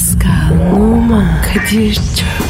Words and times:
Pascal, 0.00 0.72
Oman, 0.72 1.42
Kadir 1.42 1.94
çok 1.94 2.49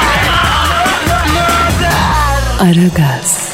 Aragaz, 2.61 3.51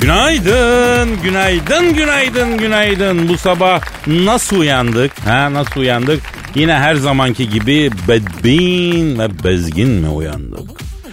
Günaydın, 0.00 1.22
günaydın, 1.22 1.94
günaydın, 1.94 2.58
günaydın. 2.58 3.28
Bu 3.28 3.38
sabah 3.38 3.80
nasıl 4.06 4.56
uyandık? 4.56 5.26
Ha 5.26 5.52
nasıl 5.52 5.80
uyandık? 5.80 6.22
Yine 6.54 6.74
her 6.74 6.94
zamanki 6.94 7.48
gibi 7.48 7.90
bedbin 8.08 9.18
ve 9.18 9.44
bezgin 9.44 9.88
mi 9.88 10.08
uyandık? 10.08 10.70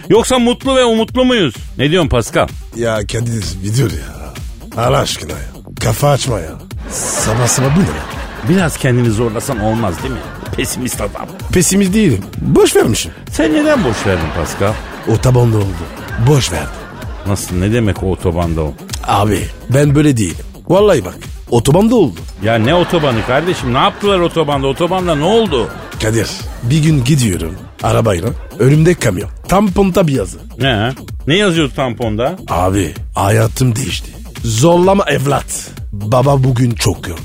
Yoksa 0.08 0.38
mutlu 0.38 0.76
ve 0.76 0.84
umutlu 0.84 1.24
muyuz? 1.24 1.54
Ne 1.78 1.90
diyorsun 1.90 2.08
Pascal? 2.08 2.48
Ya 2.76 2.96
Kadir 2.96 3.44
bir 3.64 3.78
dur 3.82 3.90
ya. 3.92 4.32
Allah 4.84 4.98
aşkına 4.98 5.32
ya. 5.32 5.38
Kafa 5.80 6.10
açma 6.10 6.40
ya. 6.40 6.52
Sabah 6.90 7.46
sabah 7.46 7.76
bu 7.76 7.80
ne? 7.80 7.86
Biraz 8.48 8.76
kendini 8.76 9.10
zorlasan 9.10 9.60
olmaz 9.60 9.94
değil 10.02 10.14
mi? 10.14 10.20
Pesimist 10.56 11.00
adam. 11.00 11.28
Pesimist 11.52 11.94
değilim. 11.94 12.24
Boş 12.40 12.76
vermişim. 12.76 13.12
Sen 13.32 13.54
neden 13.54 13.84
boş 13.84 14.06
verdin 14.06 14.26
Pascal? 14.36 14.72
Otobanda 15.14 15.56
oldu. 15.56 15.66
Boş 16.26 16.52
verdim. 16.52 16.68
Nasıl 17.26 17.56
ne 17.56 17.72
demek 17.72 18.02
o 18.02 18.10
otobanda 18.12 18.62
o? 18.62 18.74
Abi 19.06 19.40
ben 19.74 19.94
böyle 19.94 20.16
değilim. 20.16 20.44
Vallahi 20.68 21.04
bak. 21.04 21.14
Otobanda 21.50 21.94
oldu. 21.94 22.20
Ya 22.44 22.54
ne 22.54 22.74
otobanı 22.74 23.26
kardeşim? 23.26 23.74
Ne 23.74 23.78
yaptılar 23.78 24.18
otobanda? 24.20 24.66
Otobanda 24.66 25.14
ne 25.14 25.24
oldu? 25.24 25.68
Kadir 26.02 26.28
bir 26.62 26.82
gün 26.82 27.04
gidiyorum 27.04 27.54
arabayla. 27.82 28.28
Önümde 28.58 28.94
kamyon. 28.94 29.28
Tam 29.48 29.70
ponta 29.72 30.06
bir 30.06 30.12
yazı. 30.12 30.38
Ne? 30.58 30.90
Ne 31.26 31.36
yazıyor 31.36 31.70
tamponda? 31.76 32.36
Abi 32.48 32.94
hayatım 33.14 33.76
değişti. 33.76 34.10
Zorlama 34.44 35.04
evlat. 35.06 35.70
Baba 35.92 36.44
bugün 36.44 36.70
çok 36.70 37.08
yorgun. 37.08 37.24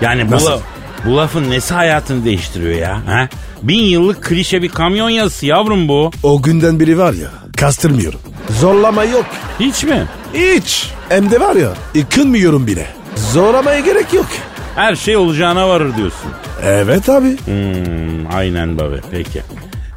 Yani 0.00 0.28
bu, 0.28 0.30
Nasıl? 0.34 0.60
Bu 1.06 1.16
lafın 1.16 1.50
nesi 1.50 1.74
hayatını 1.74 2.24
değiştiriyor 2.24 2.74
ya? 2.74 3.00
Ha? 3.06 3.28
Bin 3.62 3.84
yıllık 3.84 4.24
klişe 4.24 4.62
bir 4.62 4.68
kamyon 4.68 5.08
yazısı 5.10 5.46
yavrum 5.46 5.88
bu. 5.88 6.10
O 6.22 6.42
günden 6.42 6.80
biri 6.80 6.98
var 6.98 7.12
ya 7.12 7.28
kastırmıyorum. 7.56 8.20
Zorlama 8.60 9.04
yok. 9.04 9.26
Hiç 9.60 9.84
mi? 9.84 10.06
Hiç. 10.34 10.90
Hem 11.08 11.30
de 11.30 11.40
var 11.40 11.56
ya 11.56 11.68
yıkılmıyorum 11.94 12.66
bile. 12.66 12.86
Zorlamaya 13.32 13.80
gerek 13.80 14.14
yok. 14.14 14.26
Her 14.74 14.96
şey 14.96 15.16
olacağına 15.16 15.68
varır 15.68 15.96
diyorsun. 15.96 16.30
Evet 16.64 17.08
abi. 17.08 17.36
Hmm, 17.44 18.34
aynen 18.36 18.78
baba 18.78 18.94
peki. 19.10 19.42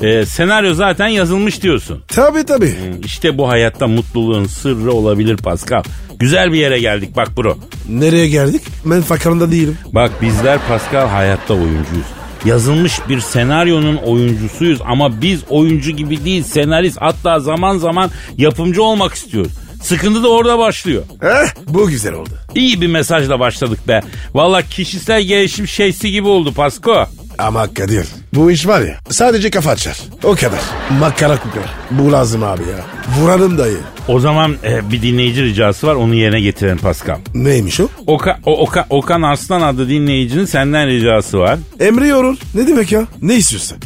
Ee, 0.02 0.26
senaryo 0.26 0.74
zaten 0.74 1.08
yazılmış 1.08 1.62
diyorsun. 1.64 2.04
Tabii 2.08 2.46
tabii. 2.46 2.76
İşte 3.06 3.38
bu 3.38 3.50
hayatta 3.50 3.88
mutluluğun 3.88 4.46
sırrı 4.46 4.92
olabilir 4.92 5.38
Pascal. 5.38 5.84
Güzel 6.20 6.52
bir 6.54 6.58
yere 6.60 6.80
geldik 6.80 7.16
bak 7.16 7.38
bro. 7.38 7.58
Nereye 7.90 8.28
geldik? 8.28 8.62
Ben 8.86 9.02
fakarında 9.02 9.52
değilim. 9.52 9.78
Bak 9.94 10.12
bizler 10.22 10.60
Pascal 10.68 11.08
hayatta 11.08 11.54
oyuncuyuz. 11.54 12.06
Yazılmış 12.46 13.00
bir 13.10 13.20
senaryonun 13.20 13.96
oyuncusuyuz 13.96 14.80
ama 14.86 15.22
biz 15.22 15.40
oyuncu 15.50 15.92
gibi 15.92 16.25
değil 16.25 16.44
senarist 16.44 16.98
hatta 17.02 17.40
zaman 17.40 17.78
zaman 17.78 18.12
yapımcı 18.38 18.84
olmak 18.84 19.14
istiyoruz. 19.14 19.52
Sıkıntı 19.84 20.24
da 20.24 20.30
orada 20.30 20.59
başlıyor. 20.59 21.04
Heh, 21.22 21.64
bu 21.68 21.88
güzel 21.88 22.14
oldu. 22.14 22.30
İyi 22.56 22.81
bir 22.81 22.88
mesajla 22.88 23.40
başladık 23.40 23.80
be. 23.88 24.02
Valla 24.34 24.62
kişisel 24.62 25.22
gelişim 25.22 25.68
şeysi 25.68 26.12
gibi 26.12 26.28
oldu 26.28 26.54
Pasko. 26.54 27.06
Ama 27.38 27.74
Kadir 27.74 28.06
bu 28.34 28.52
iş 28.52 28.68
var 28.68 28.81
ya 28.81 28.97
sadece 29.09 29.50
kafa 29.50 29.72
açar. 29.72 29.97
O 30.24 30.36
kadar. 30.36 30.59
Makara 31.00 31.38
kukara. 31.40 31.66
Bu 31.92 32.12
lazım 32.12 32.44
abi 32.44 32.62
ya. 32.62 32.86
Vuralım 33.19 33.58
dayı. 33.58 33.78
O 34.08 34.19
zaman 34.19 34.56
e, 34.64 34.92
bir 34.92 35.02
dinleyici 35.02 35.44
ricası 35.44 35.88
var 35.88 35.96
onu 35.96 36.16
yerine 36.16 36.42
getirelim 36.42 36.78
Pascal. 36.78 37.18
Neymiş 37.34 37.80
o? 37.80 37.88
Oka, 38.08 38.40
o, 38.46 38.66
Oka- 38.68 38.86
Okan 38.90 39.22
Arslan 39.22 39.62
adlı 39.62 39.90
dinleyicinin 39.90 40.46
senden 40.46 40.88
ricası 40.88 41.40
var. 41.40 41.59
Emre 41.80 42.08
yorul. 42.08 42.36
Ne 42.56 42.68
demek 42.68 42.92
ya? 42.92 43.03
Ne 43.22 43.36
istiyorsun? 43.36 43.78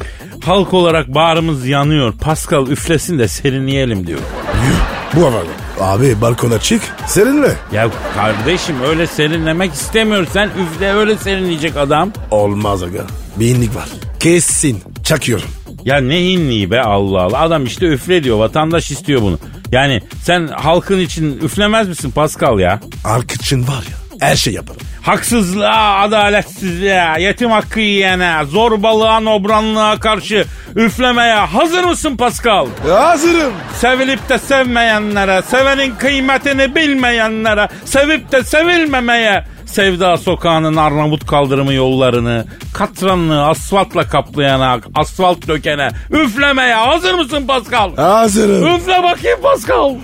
Halk 0.45 0.73
olarak 0.73 1.07
bağrımız 1.15 1.65
yanıyor. 1.67 2.13
Pascal 2.21 2.67
üflesin 2.67 3.19
de 3.19 3.27
serinleyelim 3.27 4.07
diyor. 4.07 4.19
Yuh, 4.67 5.15
bu 5.21 5.25
havalı. 5.25 5.47
Abi 5.79 6.21
balkona 6.21 6.59
çık. 6.59 6.81
Seninle. 7.07 7.51
Ya 7.73 7.89
kardeşim 8.15 8.75
öyle 8.89 9.07
serinlemek 9.07 9.73
istemiyor. 9.73 10.27
Sen 10.33 10.49
üfle 10.61 10.93
öyle 10.93 11.17
serinleyecek 11.17 11.77
adam. 11.77 12.11
Olmaz 12.31 12.83
aga. 12.83 13.01
Bir 13.39 13.55
inlik 13.55 13.75
var. 13.75 13.89
Kesin. 14.19 14.83
Çakıyorum. 15.03 15.49
Ya 15.85 15.97
ne 15.97 16.23
hinliği 16.23 16.71
be 16.71 16.81
Allah 16.81 17.21
Allah. 17.21 17.39
Adam 17.39 17.65
işte 17.65 17.85
üfle 17.85 18.23
diyor. 18.23 18.37
Vatandaş 18.39 18.91
istiyor 18.91 19.21
bunu. 19.21 19.39
Yani 19.71 20.01
sen 20.23 20.47
halkın 20.47 20.99
için 20.99 21.39
üflemez 21.39 21.87
misin 21.87 22.11
Pascal 22.11 22.59
ya? 22.59 22.79
Halk 23.03 23.31
için 23.31 23.67
var 23.67 23.83
ya 23.91 24.05
her 24.19 24.35
şey 24.35 24.53
yaparım. 24.53 24.81
Haksızlığa, 25.01 25.99
adaletsizliğe, 26.01 27.15
yetim 27.19 27.51
hakkı 27.51 27.79
yiyene, 27.79 28.45
zorbalığa, 28.45 29.19
nobranlığa 29.19 29.99
karşı 29.99 30.45
üflemeye 30.75 31.33
hazır 31.33 31.83
mısın 31.83 32.17
Pascal? 32.17 32.67
Hazırım. 32.89 33.53
Sevilip 33.79 34.29
de 34.29 34.39
sevmeyenlere, 34.39 35.41
sevenin 35.41 35.95
kıymetini 35.95 36.75
bilmeyenlere, 36.75 37.69
sevip 37.85 38.31
de 38.31 38.43
sevilmemeye, 38.43 39.45
Sevda 39.65 40.17
sokağının 40.17 40.75
Arnavut 40.75 41.27
kaldırımı 41.27 41.73
yollarını, 41.73 42.45
katranlığı 42.73 43.45
asfaltla 43.45 44.07
kaplayana, 44.09 44.79
asfalt 44.95 45.47
dökene, 45.47 45.89
üflemeye 46.11 46.75
hazır 46.75 47.13
mısın 47.13 47.47
Pascal? 47.47 47.95
Hazırım. 47.95 48.75
Üfle 48.75 49.03
bakayım 49.03 49.39
Pascal. 49.43 49.95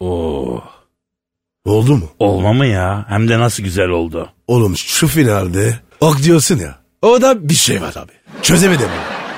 Oo, 0.00 0.60
Oldu 1.64 1.96
mu? 1.96 2.08
olma 2.18 2.52
mı 2.52 2.66
ya? 2.66 3.04
Hem 3.08 3.28
de 3.28 3.38
nasıl 3.38 3.62
güzel 3.62 3.88
oldu. 3.88 4.28
Oğlum 4.46 4.76
şu 4.76 5.08
finalde 5.08 5.78
ok 6.00 6.22
diyorsun 6.22 6.58
ya. 6.58 6.74
O 7.02 7.22
da 7.22 7.48
bir 7.48 7.54
şey 7.54 7.82
var 7.82 7.94
abi. 7.96 8.12
Çözemedim. 8.42 8.88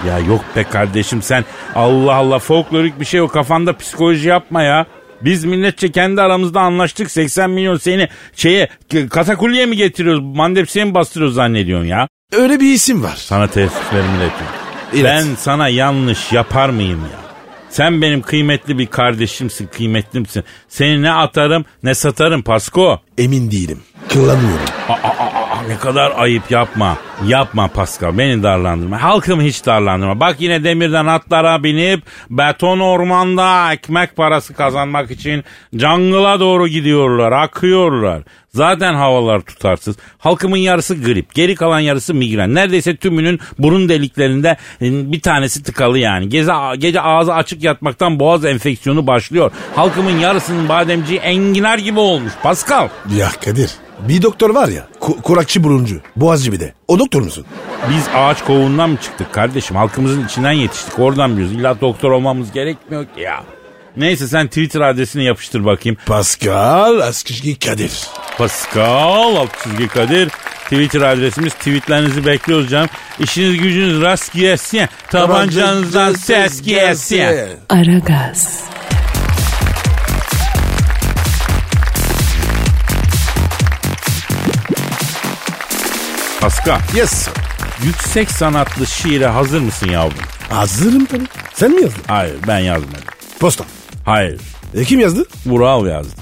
Ya 0.09 0.19
yok 0.19 0.44
be 0.56 0.65
kardeşim 0.65 1.22
sen 1.22 1.44
Allah 1.75 2.15
Allah 2.15 2.38
folklorik 2.38 3.00
bir 3.00 3.05
şey 3.05 3.21
o 3.21 3.28
kafanda 3.28 3.76
psikoloji 3.76 4.28
yapma 4.28 4.62
ya. 4.62 4.87
Biz 5.25 5.45
milletçe 5.45 5.93
kendi 5.93 6.21
aramızda 6.23 6.61
anlaştık 6.61 7.11
80 7.11 7.51
milyon 7.51 7.77
seni 7.77 8.09
şeye 8.37 8.69
katakulliye 9.11 9.67
mi 9.67 9.77
getiriyoruz 9.77 10.21
mandepsiye 10.23 10.85
mi 10.85 10.95
bastırıyoruz 10.95 11.35
zannediyorsun 11.35 11.87
ya? 11.87 12.09
Öyle 12.33 12.61
bir 12.61 12.73
isim 12.75 13.03
var. 13.03 13.15
Sana 13.17 13.47
teessüflerimi 13.47 14.09
iletiyorum. 14.09 14.55
Evet. 14.95 15.05
Ben 15.05 15.35
sana 15.39 15.69
yanlış 15.69 16.33
yapar 16.33 16.69
mıyım 16.69 17.01
ya? 17.01 17.25
Sen 17.71 18.03
benim 18.03 18.23
kıymetli 18.23 18.79
bir 18.79 18.87
kardeşimsin, 18.87 19.67
kıymetlimsin. 19.67 20.45
Seni 20.69 21.03
ne 21.03 21.12
atarım 21.12 21.65
ne 21.83 21.95
satarım 21.95 22.43
Pasko. 22.43 23.01
Emin 23.19 23.51
değilim. 23.51 23.83
Aa, 24.89 24.95
ne 25.69 25.79
kadar 25.79 26.13
ayıp 26.17 26.51
yapma. 26.51 26.97
Yapma 27.27 27.69
Pascal 27.69 28.19
beni 28.19 28.43
darlandırma. 28.43 29.03
Halkımı 29.03 29.43
hiç 29.43 29.67
darlandırma. 29.67 30.21
Bak 30.21 30.37
yine 30.39 30.65
demirden 30.65 31.07
atlara 31.07 31.65
binip 31.65 32.03
beton 32.31 32.81
ormanda 32.81 33.73
ekmek 33.73 34.17
parası 34.17 34.55
kazanmak 34.55 35.11
için 35.11 35.45
jungle'a 35.73 36.41
doğru 36.41 36.69
gidiyorlar. 36.69 37.33
Akıyorlar. 37.33 38.23
Zaten 38.55 38.94
havalar 38.94 39.41
tutarsız. 39.41 39.97
Halkımın 40.19 40.56
yarısı 40.56 41.03
grip. 41.03 41.35
Geri 41.35 41.55
kalan 41.55 41.81
yarısı 41.81 42.15
migren. 42.15 42.55
Neredeyse 42.55 42.97
tümünün 42.97 43.41
burun 43.59 43.88
deliklerinde 43.88 44.56
e, 44.83 45.12
bir 45.12 45.21
tanesi 45.21 45.62
tıkalı 45.62 45.99
yani. 45.99 46.29
Gece, 46.29 46.53
gece 46.79 47.00
ağzı 47.00 47.35
açık 47.35 47.62
yatmaktan 47.65 48.21
boğaz 48.21 48.44
enfeksiyonu 48.44 49.06
başlıyor. 49.06 49.50
Halkımın 49.77 50.19
yarısının 50.19 50.69
bademciği 50.69 51.21
enginar 51.21 51.79
gibi 51.79 52.00
olmuş. 52.00 52.33
Pascal. 52.43 52.88
Ya 53.17 53.29
Kadir. 53.44 53.71
Bir 54.00 54.23
doktor 54.23 54.50
var 54.50 54.69
ya. 54.69 54.87
ku- 55.00 55.23
kurakçı 55.23 55.64
buruncu. 55.64 56.00
Boğazcı 56.17 56.52
bir 56.52 56.61
de. 56.61 56.73
O 56.88 56.99
doktor 56.99 57.23
musun? 57.23 57.46
Biz 57.91 58.05
ağaç 58.14 58.44
kovuğundan 58.44 58.91
mı 58.91 58.96
çıktık 59.02 59.32
kardeşim? 59.32 59.76
Halkımızın 59.76 60.25
içinden 60.26 60.52
yetiştik. 60.52 60.99
Oradan 60.99 61.32
biliyoruz. 61.37 61.56
İlla 61.56 61.81
doktor 61.81 62.11
olmamız 62.11 62.52
gerekmiyor 62.52 63.05
ki 63.05 63.20
ya. 63.20 63.44
Neyse 63.96 64.29
sen 64.29 64.46
Twitter 64.49 64.81
adresini 64.81 65.25
yapıştır 65.25 65.64
bakayım. 65.64 65.99
Pascal 66.06 67.00
Askışki 67.00 67.58
Kadir. 67.58 67.93
Pascal 68.38 69.46
çizgi 69.64 69.88
Kadir. 69.88 70.29
Twitter 70.64 71.00
adresimiz. 71.00 71.55
Tweetlerinizi 71.55 72.26
bekliyoruz 72.26 72.70
canım. 72.70 72.88
İşiniz 73.19 73.58
gücünüz 73.58 74.02
rast 74.02 74.32
gelsin. 74.32 74.88
Tabancanızdan 75.11 76.12
ses 76.14 76.62
gelsin. 76.62 77.25
Aragaz, 77.69 78.61
Pascal, 86.44 86.79
Yes 86.94 87.11
sir. 87.11 87.32
yüksek 87.87 88.31
sanatlı 88.31 88.87
şiire 88.87 89.26
hazır 89.26 89.61
mısın 89.61 89.88
yavrum? 89.88 90.19
Hazırım 90.50 91.05
tabii. 91.05 91.25
Sen 91.55 91.70
mi 91.70 91.82
yazdın? 91.82 92.02
Hayır 92.06 92.35
ben 92.49 92.58
yazmadım. 92.58 93.05
Posta. 93.41 93.64
Hayır. 94.05 94.41
E 94.75 94.85
kim 94.85 95.00
yazdı? 95.00 95.25
Vural 95.46 95.87
yazdı. 95.87 96.20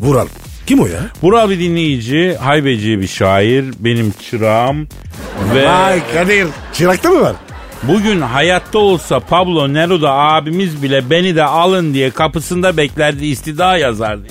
Vural. 0.00 0.26
Kim 0.66 0.80
o 0.80 0.86
ya? 0.86 1.00
Vural 1.22 1.50
bir 1.50 1.58
dinleyici, 1.60 2.36
haybeci 2.40 3.00
bir 3.00 3.06
şair, 3.06 3.64
benim 3.78 4.14
çırağım 4.30 4.88
ve 5.54 5.66
Vay 5.68 6.00
Kadir. 6.14 6.46
Çırakta 6.72 7.10
mı 7.10 7.20
var? 7.20 7.36
bugün 7.82 8.20
hayatta 8.20 8.78
olsa 8.78 9.20
Pablo 9.20 9.74
Neruda 9.74 10.12
abimiz 10.12 10.82
bile 10.82 11.10
beni 11.10 11.36
de 11.36 11.44
alın 11.44 11.94
diye 11.94 12.10
kapısında 12.10 12.76
beklerdi 12.76 13.26
istida 13.26 13.76
yazardı. 13.76 14.26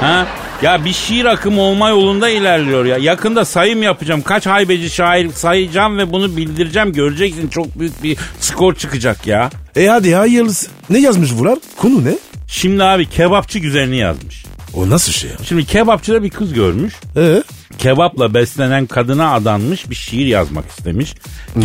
Ha? 0.00 0.26
Ya 0.62 0.84
bir 0.84 0.92
şiir 0.92 1.24
akımı 1.24 1.60
olma 1.60 1.88
yolunda 1.88 2.28
ilerliyor 2.28 2.84
ya. 2.84 2.96
Yakında 2.96 3.44
sayım 3.44 3.82
yapacağım. 3.82 4.22
Kaç 4.22 4.46
haybeci 4.46 4.90
şair 4.90 5.30
sayacağım 5.30 5.98
ve 5.98 6.12
bunu 6.12 6.36
bildireceğim. 6.36 6.92
Göreceksin 6.92 7.48
çok 7.48 7.78
büyük 7.78 8.02
bir 8.02 8.18
skor 8.40 8.74
çıkacak 8.74 9.26
ya. 9.26 9.50
E 9.76 9.86
hadi 9.86 10.14
hayırlısı. 10.14 10.70
Ne 10.90 10.98
yazmış 10.98 11.32
Vural? 11.32 11.56
Konu 11.76 12.04
ne? 12.04 12.18
Şimdi 12.46 12.84
abi 12.84 13.08
kebapçı 13.08 13.58
güzelini 13.58 13.96
yazmış. 13.96 14.44
O 14.74 14.90
nasıl 14.90 15.12
şey 15.12 15.30
ya? 15.30 15.36
Şimdi 15.44 15.64
kebapçıda 15.64 16.22
bir 16.22 16.30
kız 16.30 16.52
görmüş. 16.52 16.94
Ee? 17.16 17.42
Kebapla 17.78 18.34
beslenen 18.34 18.86
kadına 18.86 19.34
adanmış 19.34 19.90
bir 19.90 19.94
şiir 19.94 20.26
yazmak 20.26 20.70
istemiş. 20.70 21.14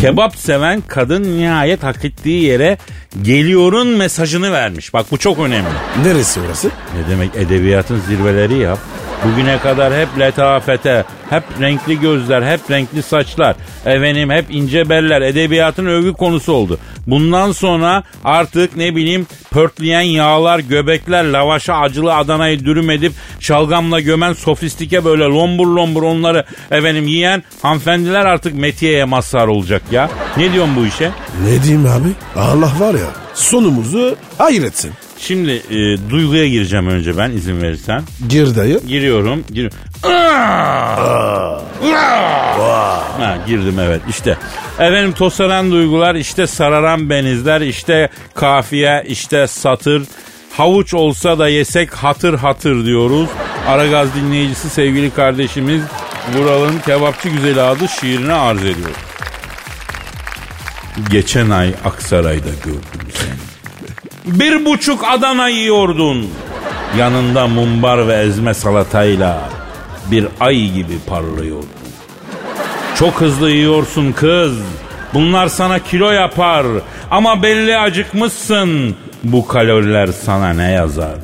Kebap 0.01 0.35
seven 0.35 0.81
kadın 0.87 1.39
nihayet 1.39 1.83
hak 1.83 2.05
ettiği 2.05 2.43
yere 2.43 2.77
geliyorun 3.21 3.87
mesajını 3.87 4.51
vermiş. 4.51 4.93
Bak 4.93 5.05
bu 5.11 5.17
çok 5.17 5.39
önemli. 5.39 5.69
Neresi 6.03 6.39
orası? 6.39 6.67
Ne 6.67 7.11
demek 7.11 7.35
edebiyatın 7.35 8.01
zirveleri 8.07 8.57
yap. 8.57 8.79
Bugüne 9.25 9.59
kadar 9.59 9.93
hep 9.93 10.07
letafete, 10.19 11.05
hep 11.29 11.43
renkli 11.61 11.99
gözler, 11.99 12.51
hep 12.51 12.71
renkli 12.71 13.03
saçlar, 13.03 13.55
efendim 13.85 14.29
hep 14.29 14.45
ince 14.49 14.89
beller 14.89 15.21
edebiyatın 15.21 15.85
övgü 15.85 16.13
konusu 16.13 16.53
oldu. 16.53 16.79
Bundan 17.07 17.51
sonra 17.51 18.03
artık 18.23 18.77
ne 18.77 18.95
bileyim 18.95 19.27
pörtleyen 19.51 20.01
yağlar, 20.01 20.59
göbekler, 20.59 21.23
lavaşa 21.23 21.73
acılı 21.75 22.15
Adana'yı 22.15 22.65
dürüm 22.65 22.89
edip 22.89 23.13
şalgamla 23.39 23.99
gömen 23.99 24.33
sofistike 24.33 25.05
böyle 25.05 25.23
lombur 25.23 25.67
lombur 25.67 26.03
onları 26.03 26.45
efendim 26.71 27.07
yiyen 27.07 27.43
hanımefendiler 27.61 28.25
artık 28.25 28.55
metiyeye 28.55 29.05
mazhar 29.05 29.47
olacak 29.47 29.81
ya. 29.91 30.09
Ne 30.37 30.53
diyorsun 30.53 30.75
bu 30.75 30.85
işe? 30.85 31.11
Ne 31.43 31.63
diyeyim 31.63 31.85
abi? 31.85 32.39
Allah 32.39 32.71
var 32.79 32.93
ya 32.93 33.07
sonumuzu 33.33 34.15
hayır 34.37 34.63
etsin. 34.63 34.91
Şimdi 35.19 35.51
e, 35.51 36.09
duyguya 36.09 36.47
gireceğim 36.47 36.87
önce 36.87 37.17
ben 37.17 37.31
izin 37.31 37.61
verirsen. 37.61 38.03
Gir 38.29 38.55
dayı. 38.55 38.79
Giriyorum. 38.87 39.43
Gir 39.51 39.71
ha, 43.19 43.37
girdim 43.47 43.79
evet 43.79 44.01
işte. 44.09 44.37
Efendim 44.79 45.11
tosaran 45.11 45.71
duygular 45.71 46.15
işte 46.15 46.47
sararan 46.47 47.09
benizler 47.09 47.61
işte 47.61 48.09
kafiye 48.35 49.03
işte 49.07 49.47
satır. 49.47 50.03
Havuç 50.57 50.93
olsa 50.93 51.39
da 51.39 51.47
yesek 51.49 51.93
hatır 51.93 52.33
hatır 52.33 52.85
diyoruz. 52.85 53.29
Aragaz 53.67 54.15
dinleyicisi 54.15 54.69
sevgili 54.69 55.11
kardeşimiz 55.11 55.81
Vural'ın 56.35 56.79
kebapçı 56.79 57.29
güzeli 57.29 57.61
adı 57.61 57.87
şiirine 57.87 58.33
arz 58.33 58.61
ediyor. 58.61 58.89
Geçen 61.09 61.49
ay 61.49 61.73
Aksaray'da 61.85 62.49
gördüm 62.65 63.11
seni. 63.13 63.46
Bir 64.27 64.65
buçuk 64.65 65.03
Adana 65.03 65.47
yiyordun. 65.47 66.27
Yanında 66.97 67.47
mumbar 67.47 68.07
ve 68.07 68.13
ezme 68.13 68.53
salatayla 68.53 69.49
bir 70.11 70.27
ay 70.39 70.71
gibi 70.71 70.99
parlıyordun. 71.07 71.69
Çok 72.99 73.21
hızlı 73.21 73.51
yiyorsun 73.51 74.11
kız. 74.11 74.57
Bunlar 75.13 75.47
sana 75.47 75.79
kilo 75.79 76.11
yapar. 76.11 76.65
Ama 77.11 77.43
belli 77.43 77.77
acıkmışsın. 77.77 78.95
Bu 79.23 79.47
kaloriler 79.47 80.07
sana 80.25 80.53
ne 80.53 80.71
yazar? 80.71 81.15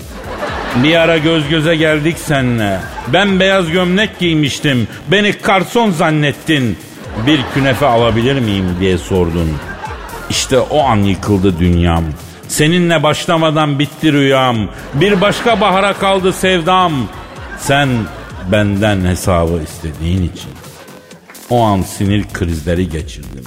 Bir 0.84 0.96
ara 0.96 1.18
göz 1.18 1.50
göze 1.50 1.76
geldik 1.76 2.18
seninle. 2.26 2.80
Ben 3.14 3.40
beyaz 3.40 3.72
gömlek 3.72 4.20
giymiştim. 4.20 4.88
Beni 5.12 5.32
garson 5.32 5.92
zannettin. 5.92 6.78
Bir 7.28 7.40
künefe 7.54 7.86
alabilir 7.86 8.40
miyim 8.40 8.66
diye 8.80 8.98
sordun. 8.98 9.50
İşte 10.30 10.60
o 10.60 10.84
an 10.84 10.98
yıkıldı 10.98 11.60
dünyam. 11.60 12.04
Seninle 12.54 13.04
başlamadan 13.04 13.80
bitti 13.80 14.14
rüyam. 14.14 14.58
Bir 14.94 15.22
başka 15.22 15.62
bahara 15.62 15.94
kaldı 15.94 16.34
sevdam. 16.34 16.94
Sen 17.58 17.90
benden 18.52 19.06
hesabı 19.06 19.62
istediğin 19.64 20.24
için. 20.24 20.50
O 21.50 21.62
an 21.62 21.82
sinir 21.82 22.26
krizleri 22.34 22.90
geçirdim. 22.90 23.44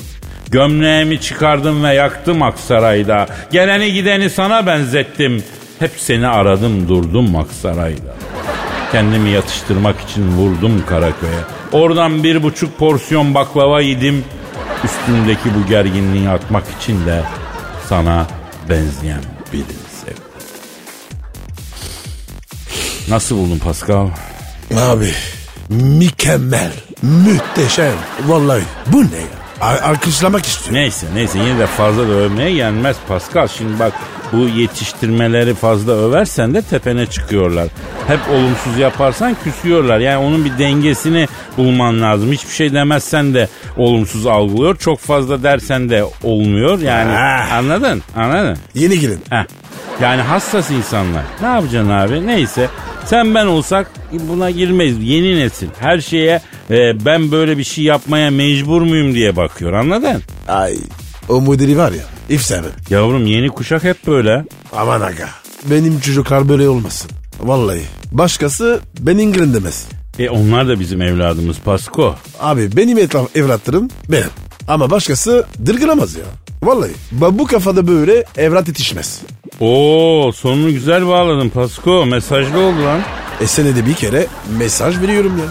Gömleğimi 0.51 1.21
çıkardım 1.21 1.85
ve 1.85 1.95
yaktım 1.95 2.43
Aksaray'da. 2.43 3.27
Geleni 3.53 3.93
gideni 3.93 4.31
sana 4.31 4.67
benzettim. 4.67 5.45
Hep 5.79 5.93
seni 5.97 6.27
aradım 6.27 6.89
durdum 6.89 7.37
Aksaray'da. 7.37 8.15
Kendimi 8.93 9.31
yatıştırmak 9.31 10.01
için 10.01 10.29
vurdum 10.29 10.85
Karaköy'e. 10.89 11.43
Oradan 11.73 12.25
bir 12.25 12.43
buçuk 12.43 12.79
porsiyon 12.79 13.35
baklava 13.35 13.81
yedim. 13.81 14.25
Üstündeki 14.85 15.49
bu 15.55 15.69
gerginliği 15.69 16.29
atmak 16.29 16.65
için 16.81 17.07
de 17.07 17.23
sana 17.89 18.27
benzeyen 18.69 19.23
birini 19.53 19.67
sevdim. 20.01 20.23
Nasıl 23.09 23.37
buldun 23.37 23.59
Pascal? 23.59 24.09
Abi 24.77 25.13
mükemmel, 25.69 26.73
muhteşem. 27.03 27.95
Vallahi 28.27 28.63
bu 28.87 29.03
ne 29.03 29.17
ya? 29.17 29.36
A- 29.67 29.89
alkışlamak 29.91 30.47
istiyorum. 30.47 30.75
Neyse 30.75 31.07
neyse 31.15 31.39
yine 31.39 31.59
de 31.59 31.67
fazla 31.67 32.03
da 32.09 32.13
övmeye 32.13 32.51
yenmez 32.51 32.97
Pascal. 33.09 33.49
Şimdi 33.49 33.79
bak 33.79 33.93
bu 34.33 34.37
yetiştirmeleri 34.49 35.55
fazla 35.55 35.93
översen 35.93 36.55
de 36.55 36.63
tepene 36.63 37.07
çıkıyorlar. 37.07 37.69
Hep 38.07 38.21
olumsuz 38.31 38.79
yaparsan 38.79 39.37
küsüyorlar. 39.45 39.99
Yani 39.99 40.17
onun 40.27 40.45
bir 40.45 40.59
dengesini 40.59 41.29
bulman 41.57 42.01
lazım. 42.03 42.33
Hiçbir 42.33 42.53
şey 42.53 42.73
demezsen 42.73 43.35
de 43.35 43.49
olumsuz 43.77 44.27
algılıyor. 44.27 44.77
Çok 44.77 44.99
fazla 45.01 45.43
dersen 45.43 45.91
de 45.91 46.05
olmuyor. 46.23 46.79
Yani 46.79 47.13
Ah. 47.19 47.53
anladın? 47.53 48.03
Anladın? 48.17 48.59
Yeni 48.75 49.01
gelin. 49.01 49.21
Heh. 49.31 49.45
Yani 50.03 50.23
hassas 50.23 50.71
insanlar. 50.71 51.23
Ne 51.41 51.47
yapacaksın 51.47 51.91
abi? 51.91 52.27
Neyse. 52.27 52.69
Sen 53.07 53.35
ben 53.35 53.47
olsak 53.47 53.91
buna 54.13 54.51
girmeyiz. 54.51 54.97
Yeni 55.01 55.37
nesil. 55.37 55.67
Her 55.81 56.01
şeye 56.01 56.41
e, 56.71 57.05
ben 57.05 57.33
böyle 57.33 57.59
bir 57.59 57.65
şey 57.65 57.85
yapmaya 57.85 58.31
mecbur 58.31 58.83
muyum 58.83 59.15
diye 59.15 59.37
bakıyor. 59.37 59.73
Anladın? 59.73 60.23
Ay 60.49 60.77
o 61.29 61.41
modeli 61.41 61.79
var 61.79 61.93
ya 61.93 62.03
efsane. 62.31 62.67
Yavrum 62.91 63.27
yeni 63.27 63.49
kuşak 63.49 63.85
hep 63.85 64.07
böyle. 64.07 64.45
Aman 64.77 65.01
aga. 65.01 65.29
Benim 65.71 66.01
çocuklar 66.01 66.49
böyle 66.49 66.69
olmasın. 66.69 67.11
Vallahi. 67.41 67.83
Başkası 68.13 68.81
ben 69.01 69.19
İngiliz 69.19 69.55
demez. 69.55 69.87
E 70.19 70.29
onlar 70.31 70.69
da 70.69 70.81
bizim 70.81 71.03
evladımız 71.03 71.59
Pasko. 71.59 72.15
Abi 72.41 72.77
benim 72.77 72.99
etraf 72.99 73.37
evlatlarım 73.37 73.89
benim. 74.09 74.31
Ama 74.69 74.91
başkası 74.91 75.47
dırgılamaz 75.67 76.15
ya. 76.15 76.25
Vallahi. 76.63 76.91
Bu 77.13 77.47
kafada 77.47 77.87
böyle 77.89 78.25
evlat 78.37 78.69
yetişmez. 78.69 79.21
Oo 79.61 80.33
sonunu 80.35 80.71
güzel 80.73 81.07
bağladın 81.07 81.49
Pasko. 81.49 82.07
Mesajlı 82.07 82.59
oldu 82.61 82.85
lan. 82.85 83.01
E 83.41 83.47
senede 83.47 83.87
bir 83.87 83.95
kere 83.95 84.27
mesaj 84.59 85.01
veriyorum 85.01 85.33
ya. 85.39 85.45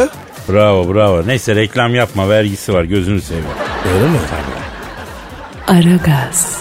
He? 0.00 0.08
Bravo 0.52 0.94
bravo. 0.94 1.26
Neyse 1.26 1.54
reklam 1.56 1.94
yapma 1.94 2.28
vergisi 2.28 2.74
var 2.74 2.84
gözünü 2.84 3.20
seveyim. 3.20 3.46
Öyle 3.94 4.08
mi? 4.08 4.18
Aragaz, 5.68 6.56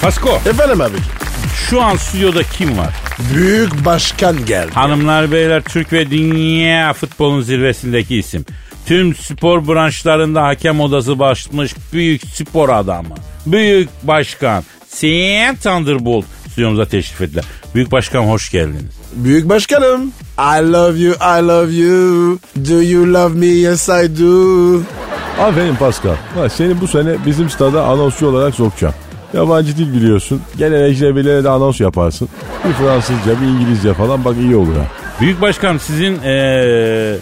Pasko 0.00 0.38
Efendim 0.46 0.80
abi. 0.80 0.96
şu 1.68 1.82
an 1.82 1.96
stüdyoda 1.96 2.42
kim 2.42 2.78
var? 2.78 2.94
Büyük 3.18 3.84
başkan 3.84 4.44
geldi. 4.44 4.70
Hanımlar 4.74 5.32
beyler 5.32 5.62
Türk 5.62 5.92
ve 5.92 6.10
dünya 6.10 6.92
futbolun 6.92 7.40
zirvesindeki 7.42 8.16
isim. 8.16 8.44
Tüm 8.86 9.14
spor 9.14 9.68
branşlarında 9.68 10.42
hakem 10.42 10.80
odası 10.80 11.18
başlamış 11.18 11.74
büyük 11.92 12.22
spor 12.26 12.68
adamı. 12.68 13.14
Büyük 13.46 13.88
başkan. 14.02 14.64
Sen 14.88 15.56
Thunderbolt 15.56 16.24
stüdyomuza 16.50 16.86
teşrif 16.86 17.20
ettiler. 17.20 17.44
Büyük 17.74 17.92
başkan 17.92 18.22
hoş 18.22 18.50
geldiniz. 18.50 18.94
Büyük 19.14 19.48
başkanım. 19.48 20.12
I 20.38 20.72
love 20.72 20.98
you, 20.98 21.14
I 21.14 21.46
love 21.46 21.72
you. 21.72 22.38
Do 22.68 22.82
you 22.82 23.14
love 23.14 23.38
me? 23.38 23.46
Yes 23.46 23.88
I 23.88 24.20
do. 24.20 24.80
Aferin 25.42 25.76
Pascal. 25.76 26.16
Ha, 26.34 26.48
seni 26.48 26.80
bu 26.80 26.88
sene 26.88 27.16
bizim 27.26 27.50
stada 27.50 27.84
anonsçu 27.84 28.26
olarak 28.26 28.54
sokacağım. 28.54 28.94
Yabancı 29.34 29.76
dil 29.76 29.94
biliyorsun. 29.94 30.40
Gelen 30.58 30.82
ecnebilere 30.82 31.44
de 31.44 31.48
anons 31.48 31.80
yaparsın. 31.80 32.28
Bir 32.68 32.72
Fransızca, 32.72 33.40
bir 33.40 33.46
İngilizce 33.46 33.94
falan 33.94 34.24
bak 34.24 34.36
iyi 34.36 34.56
olur 34.56 34.76
ha. 34.76 34.86
Büyük 35.20 35.40
başkan 35.40 35.78
sizin 35.78 36.22
ee, 36.22 37.16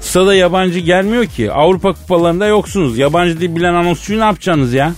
stada 0.00 0.34
yabancı 0.34 0.78
gelmiyor 0.78 1.26
ki. 1.26 1.52
Avrupa 1.52 1.92
kupalarında 1.92 2.46
yoksunuz. 2.46 2.98
Yabancı 2.98 3.40
dil 3.40 3.56
bilen 3.56 3.74
anonsçuyu 3.74 4.20
ne 4.20 4.24
yapacaksınız 4.24 4.72
ya? 4.72 4.92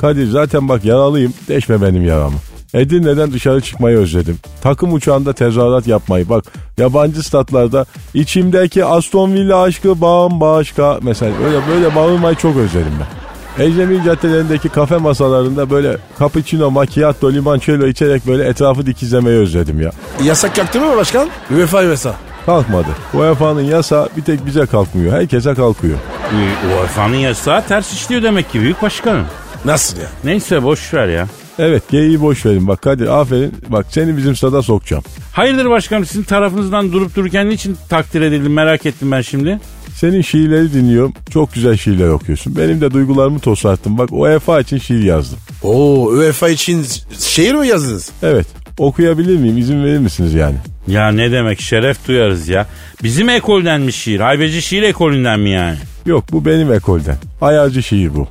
Kadir 0.00 0.26
zaten 0.26 0.68
bak 0.68 0.84
yaralıyım. 0.84 1.34
Deşme 1.48 1.82
benim 1.82 2.04
yaramı. 2.04 2.36
Edirne'den 2.74 3.32
dışarı 3.32 3.60
çıkmayı 3.60 3.98
özledim. 3.98 4.38
Takım 4.62 4.92
uçağında 4.92 5.32
tezahürat 5.32 5.86
yapmayı. 5.86 6.28
Bak 6.28 6.44
yabancı 6.78 7.22
statlarda 7.22 7.86
içimdeki 8.14 8.84
Aston 8.84 9.32
Villa 9.32 9.62
aşkı 9.62 10.00
bambaşka. 10.00 10.98
Mesela 11.02 11.32
böyle 11.44 11.58
böyle 11.68 11.94
bağırmayı 11.94 12.36
çok 12.36 12.56
özledim 12.56 12.92
ben. 13.00 13.31
Ecnebi 13.58 14.04
caddelerindeki 14.04 14.68
kafe 14.68 14.96
masalarında 14.96 15.70
böyle 15.70 15.96
cappuccino, 16.18 16.70
macchiato, 16.70 17.32
limoncello 17.32 17.86
içerek 17.86 18.26
böyle 18.26 18.44
etrafı 18.44 18.86
dikizlemeyi 18.86 19.36
özledim 19.38 19.80
ya. 19.80 19.90
Yasak 20.24 20.56
kalktı 20.56 20.80
mı 20.80 20.96
başkan? 20.96 21.28
UEFA 21.56 21.78
UEFA. 21.78 22.14
Kalkmadı. 22.46 22.86
UEFA'nın 23.14 23.60
yasa 23.62 24.08
bir 24.16 24.22
tek 24.22 24.46
bize 24.46 24.66
kalkmıyor. 24.66 25.12
Herkese 25.12 25.54
kalkıyor. 25.54 25.98
Ee, 26.32 26.74
UEFA'nın 26.82 27.16
yasağı 27.16 27.66
ters 27.66 27.92
işliyor 27.92 28.22
demek 28.22 28.52
ki 28.52 28.60
büyük 28.60 28.82
başkanım. 28.82 29.26
Nasıl 29.64 29.96
ya? 30.00 30.06
Neyse 30.24 30.62
boş 30.62 30.94
ver 30.94 31.08
ya. 31.08 31.28
Evet 31.58 31.88
geyiği 31.90 32.20
boş 32.20 32.46
verin. 32.46 32.68
Bak 32.68 32.82
Kadir 32.82 33.06
aferin. 33.20 33.54
Bak 33.68 33.86
seni 33.90 34.16
bizim 34.16 34.36
stada 34.36 34.62
sokacağım. 34.62 35.02
Hayırdır 35.32 35.70
başkanım 35.70 36.06
sizin 36.06 36.22
tarafınızdan 36.22 36.92
durup 36.92 37.16
dururken 37.16 37.48
niçin 37.48 37.76
takdir 37.88 38.20
edildim 38.20 38.52
merak 38.52 38.86
ettim 38.86 39.10
ben 39.12 39.20
şimdi. 39.20 39.60
Senin 40.02 40.22
şiirleri 40.22 40.72
dinliyorum. 40.72 41.12
Çok 41.30 41.54
güzel 41.54 41.76
şiirler 41.76 42.08
okuyorsun. 42.08 42.56
Benim 42.56 42.80
de 42.80 42.90
duygularımı 42.90 43.38
tosarttım. 43.38 43.98
Bak 43.98 44.08
UEFA 44.12 44.60
için 44.60 44.78
şiir 44.78 45.02
yazdım. 45.02 45.38
Oo 45.62 46.04
UEFA 46.04 46.48
için 46.48 46.86
şiir 47.18 47.54
mi 47.54 47.68
yazdınız? 47.68 48.10
Evet. 48.22 48.46
Okuyabilir 48.78 49.36
miyim? 49.36 49.58
İzin 49.58 49.84
verir 49.84 49.98
misiniz 49.98 50.34
yani? 50.34 50.54
Ya 50.86 51.08
ne 51.08 51.32
demek 51.32 51.60
şeref 51.60 52.08
duyarız 52.08 52.48
ya. 52.48 52.66
Bizim 53.02 53.28
ekolden 53.28 53.80
mi 53.80 53.92
şiir? 53.92 54.20
Haybeci 54.20 54.62
şiir 54.62 54.82
ekolünden 54.82 55.40
mi 55.40 55.50
yani? 55.50 55.76
Yok 56.06 56.24
bu 56.32 56.44
benim 56.44 56.72
ekolden. 56.72 57.16
Ayarcı 57.40 57.82
şiir 57.82 58.14
bu. 58.14 58.28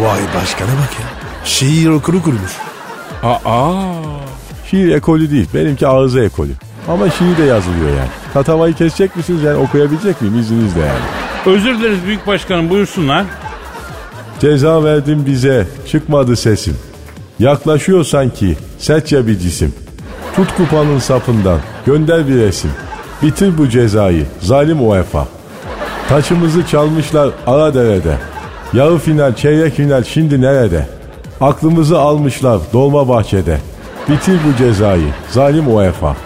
Vay 0.00 0.20
başkana 0.36 0.70
bak 0.70 0.96
ya. 1.00 1.06
Şiir 1.44 1.88
okuru 1.88 2.22
kurmuş. 2.22 2.52
Aa. 3.22 3.92
Şiir 4.70 4.88
ekolü 4.94 5.30
değil. 5.30 5.46
Benimki 5.54 5.86
ağzı 5.86 6.20
ekolü. 6.20 6.52
Ama 6.88 7.10
şiir 7.10 7.36
de 7.38 7.42
yazılıyor 7.42 7.88
yani. 7.88 8.19
Tatavayı 8.34 8.74
kesecek 8.74 9.16
misiniz 9.16 9.42
yani 9.42 9.56
okuyabilecek 9.56 10.22
miyim 10.22 10.38
izninizle 10.38 10.80
yani. 10.80 11.56
Özür 11.56 11.78
dileriz 11.78 12.06
büyük 12.06 12.26
başkanım 12.26 12.70
buyursunlar. 12.70 13.24
Ceza 14.40 14.84
verdin 14.84 15.26
bize 15.26 15.66
çıkmadı 15.88 16.36
sesim. 16.36 16.76
Yaklaşıyor 17.38 18.04
sanki 18.04 18.56
sertçe 18.78 19.26
bir 19.26 19.38
cisim. 19.38 19.74
Tut 20.36 20.56
kupanın 20.56 20.98
sapından 20.98 21.58
gönder 21.86 22.28
bir 22.28 22.34
resim. 22.36 22.70
Bitir 23.22 23.58
bu 23.58 23.68
cezayı 23.68 24.26
zalim 24.40 24.88
UEFA. 24.88 25.26
Taçımızı 26.08 26.66
çalmışlar 26.66 27.30
ara 27.46 27.74
derede. 27.74 28.16
Yarı 28.72 28.98
final 28.98 29.34
çeyrek 29.34 29.74
final 29.74 30.04
şimdi 30.04 30.40
nerede? 30.40 30.86
Aklımızı 31.40 31.98
almışlar 31.98 32.60
dolma 32.72 33.08
bahçede. 33.08 33.58
Bitir 34.08 34.38
bu 34.48 34.56
cezayı 34.58 35.06
zalim 35.30 35.74
UEFA. 35.76 36.16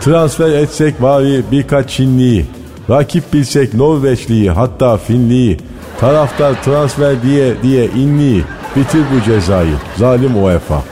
Transfer 0.00 0.48
etsek 0.52 1.02
bari 1.02 1.42
birkaç 1.52 1.90
Çinliyi. 1.90 2.46
Rakip 2.90 3.32
bilsek 3.32 3.74
Norveçliyi 3.74 4.50
hatta 4.50 4.96
Finliyi. 4.96 5.56
Taraftar 6.00 6.62
transfer 6.62 7.22
diye 7.22 7.62
diye 7.62 7.86
inliyi. 7.86 8.44
Bitir 8.76 9.02
bu 9.14 9.24
cezayı 9.24 9.74
zalim 9.96 10.44
UEFA. 10.44 10.82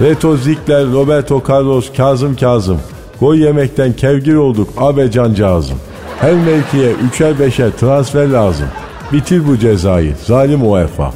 Reto 0.00 0.36
Zikler, 0.36 0.92
Roberto 0.92 1.42
Carlos, 1.48 1.92
Kazım 1.96 2.36
Kazım. 2.36 2.80
Gol 3.20 3.34
yemekten 3.34 3.92
kevgir 3.92 4.34
olduk 4.34 4.68
abe 4.76 5.10
cancağızım. 5.10 5.78
Her 6.20 6.34
mevkiye 6.34 6.92
üçer 7.08 7.38
beşer 7.38 7.70
transfer 7.70 8.28
lazım. 8.28 8.66
Bitir 9.12 9.48
bu 9.48 9.58
cezayı 9.58 10.14
zalim 10.26 10.70
UEFA. 10.70 11.12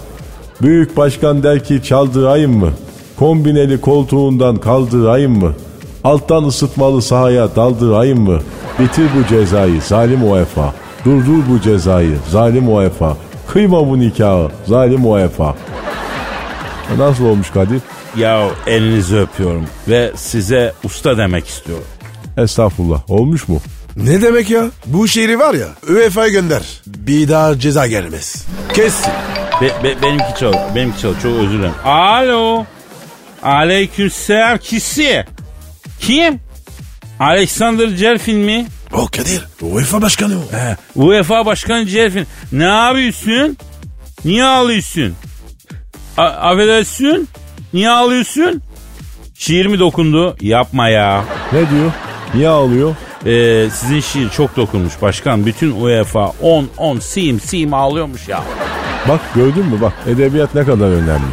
Büyük 0.63 0.97
başkan 0.97 1.43
der 1.43 1.65
ki 1.65 1.83
çaldırayım 1.83 2.59
mı? 2.59 2.71
Kombineli 3.19 3.81
koltuğundan 3.81 4.57
kaldırayım 4.57 5.39
mı? 5.39 5.53
Alttan 6.05 6.45
ısıtmalı 6.45 7.03
sahaya 7.03 7.57
daldırayım 7.57 8.21
mı? 8.21 8.41
Bitir 8.79 9.07
bu 9.17 9.27
cezayı 9.29 9.81
zalim 9.83 10.31
UEFA. 10.31 10.75
Durdur 11.05 11.43
bu 11.51 11.61
cezayı 11.61 12.17
zalim 12.31 12.75
UEFA. 12.75 13.17
Kıyma 13.53 13.89
bu 13.89 14.01
nikahı 14.01 14.49
zalim 14.67 15.07
UEFA. 15.07 15.55
Nasıl 16.99 17.25
olmuş 17.25 17.51
Kadir? 17.51 17.81
Ya 18.17 18.49
elinizi 18.67 19.17
öpüyorum 19.19 19.67
ve 19.89 20.13
size 20.17 20.73
usta 20.85 21.17
demek 21.19 21.47
istiyorum. 21.49 21.85
Estağfurullah. 22.37 23.11
Olmuş 23.11 23.49
mu? 23.49 23.61
Ne 23.97 24.23
demek 24.23 24.51
ya? 24.51 24.65
Bu 24.87 25.09
şiiri 25.09 25.39
var 25.39 25.55
ya 25.55 25.67
UEFA'ya 25.91 26.29
gönder. 26.29 26.63
Bir 26.87 27.29
daha 27.29 27.59
ceza 27.59 27.87
gelmez. 27.87 28.47
Kes. 28.75 29.05
Be, 29.61 29.67
be, 29.85 30.03
benimki 30.03 30.41
çal, 30.41 30.53
benimki 30.75 31.01
çal. 31.01 31.15
Çok 31.23 31.33
özür 31.37 31.59
dilerim. 31.59 31.75
Alo. 31.85 32.65
Aleykümselam 33.43 34.59
kisi. 34.59 35.25
Kim? 36.03 36.41
Alexander 37.21 37.89
Cerfin 37.97 38.39
mi? 38.39 38.67
O 38.93 39.07
Kadir. 39.07 39.45
UEFA 39.61 40.03
başkanı 40.03 40.35
o. 40.39 40.57
He, 40.57 40.77
UEFA 40.95 41.47
Başkanı 41.47 41.87
Cerfin. 41.87 42.27
Ne 42.53 42.65
yapıyorsun? 42.65 43.57
Niye 44.25 44.45
ağlıyorsun? 44.45 45.15
A- 46.19 46.23
affedersin? 46.23 47.29
Niye 47.75 47.91
ağlıyorsun? 47.91 48.63
Şiir 49.35 49.67
mi 49.67 49.79
dokundu? 49.79 50.37
Yapma 50.41 50.89
ya. 50.89 51.25
Ne 51.53 51.59
diyor? 51.71 51.93
Niye 52.35 52.49
ağlıyor? 52.49 52.95
Ee, 53.27 53.69
sizin 53.71 54.01
şiir 54.01 54.29
çok 54.31 54.57
dokunmuş 54.57 55.03
başkan. 55.03 55.47
Bütün 55.47 55.71
UEFA 55.81 56.33
10 56.43 56.69
10 56.77 56.99
sim 56.99 57.41
sim 57.41 57.75
ağlıyormuş 57.75 58.29
ya. 58.29 58.43
Bak 59.09 59.21
gördün 59.35 59.67
mü 59.67 59.81
bak 59.81 59.93
edebiyat 60.07 60.55
ne 60.55 60.65
kadar 60.65 60.87
önemli. 60.87 61.33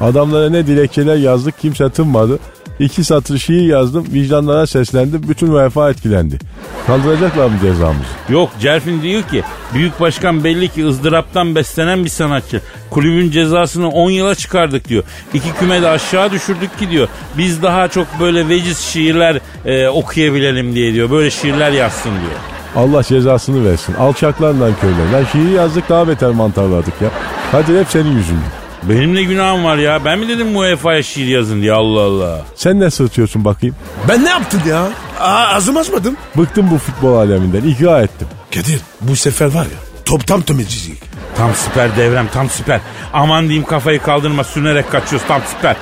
Adamlara 0.00 0.50
ne 0.50 0.66
dilekçeler 0.66 1.16
yazdık 1.16 1.58
kimse 1.60 1.90
tınmadı. 1.90 2.38
İki 2.80 3.04
satır 3.04 3.38
şiir 3.38 3.62
yazdım 3.62 4.06
vicdanlara 4.12 4.66
seslendim 4.66 5.22
bütün 5.28 5.46
UEFA 5.46 5.90
etkilendi. 5.90 6.38
Kaldıracaklar 6.86 7.46
mı 7.46 7.58
cezamızı? 7.62 8.04
Yok 8.28 8.50
Cerfin 8.60 9.02
diyor 9.02 9.22
ki 9.22 9.42
büyük 9.74 10.00
başkan 10.00 10.44
belli 10.44 10.68
ki 10.68 10.86
ızdıraptan 10.86 11.54
beslenen 11.54 12.04
bir 12.04 12.10
sanatçı. 12.10 12.60
Kulübün 12.90 13.30
cezasını 13.30 13.88
10 13.88 14.10
yıla 14.10 14.34
çıkardık 14.34 14.88
diyor. 14.88 15.04
İki 15.34 15.54
küme 15.54 15.82
de 15.82 15.88
aşağı 15.88 16.30
düşürdük 16.30 16.78
ki 16.78 16.90
diyor. 16.90 17.08
Biz 17.38 17.62
daha 17.62 17.88
çok 17.88 18.06
böyle 18.20 18.48
veciz 18.48 18.78
şiirler 18.78 19.40
e, 19.64 19.88
okuyabilelim 19.88 20.74
diye 20.74 20.94
diyor. 20.94 21.10
Böyle 21.10 21.30
şiirler 21.30 21.72
yazsın 21.72 22.10
diyor. 22.10 22.40
Allah 22.76 23.02
cezasını 23.02 23.70
versin. 23.70 23.94
Alçaklarla 23.94 24.70
köyler. 24.80 25.12
Lan 25.12 25.24
şiir 25.32 25.50
yazdık 25.50 25.88
daha 25.88 26.08
beter 26.08 26.30
mantarladık 26.30 26.94
ya. 27.02 27.08
Hadi 27.52 27.78
hep 27.78 27.86
senin 27.88 28.16
yüzünden. 28.16 28.59
Benim 28.82 29.14
ne 29.14 29.22
günahım 29.22 29.64
var 29.64 29.76
ya? 29.76 30.04
Ben 30.04 30.18
mi 30.18 30.28
dedim 30.28 30.56
UEFA'ya 30.56 31.02
şiir 31.02 31.26
yazın 31.26 31.62
diye 31.62 31.72
Allah 31.72 32.00
Allah. 32.00 32.40
Sen 32.54 32.80
ne 32.80 32.90
sırtıyorsun 32.90 33.44
bakayım? 33.44 33.76
Ben 34.08 34.24
ne 34.24 34.28
yaptım 34.30 34.60
ya? 34.68 34.88
Aa, 35.20 35.54
ağzımı 35.54 35.78
açmadım. 35.78 36.16
Bıktım 36.36 36.70
bu 36.70 36.78
futbol 36.78 37.14
aleminden. 37.14 37.62
ikra 37.62 38.02
ettim. 38.02 38.28
Kadir 38.54 38.80
bu 39.00 39.16
sefer 39.16 39.46
var 39.46 39.64
ya 39.64 39.78
toptam 40.04 40.42
temizleyecek. 40.42 41.02
Tam 41.36 41.50
süper 41.54 41.96
devrem 41.96 42.28
tam 42.34 42.50
süper. 42.50 42.80
Aman 43.12 43.44
diyeyim 43.44 43.64
kafayı 43.64 44.02
kaldırma 44.02 44.44
sürünerek 44.44 44.90
kaçıyoruz 44.92 45.28
tam 45.28 45.40
süper. 45.56 45.76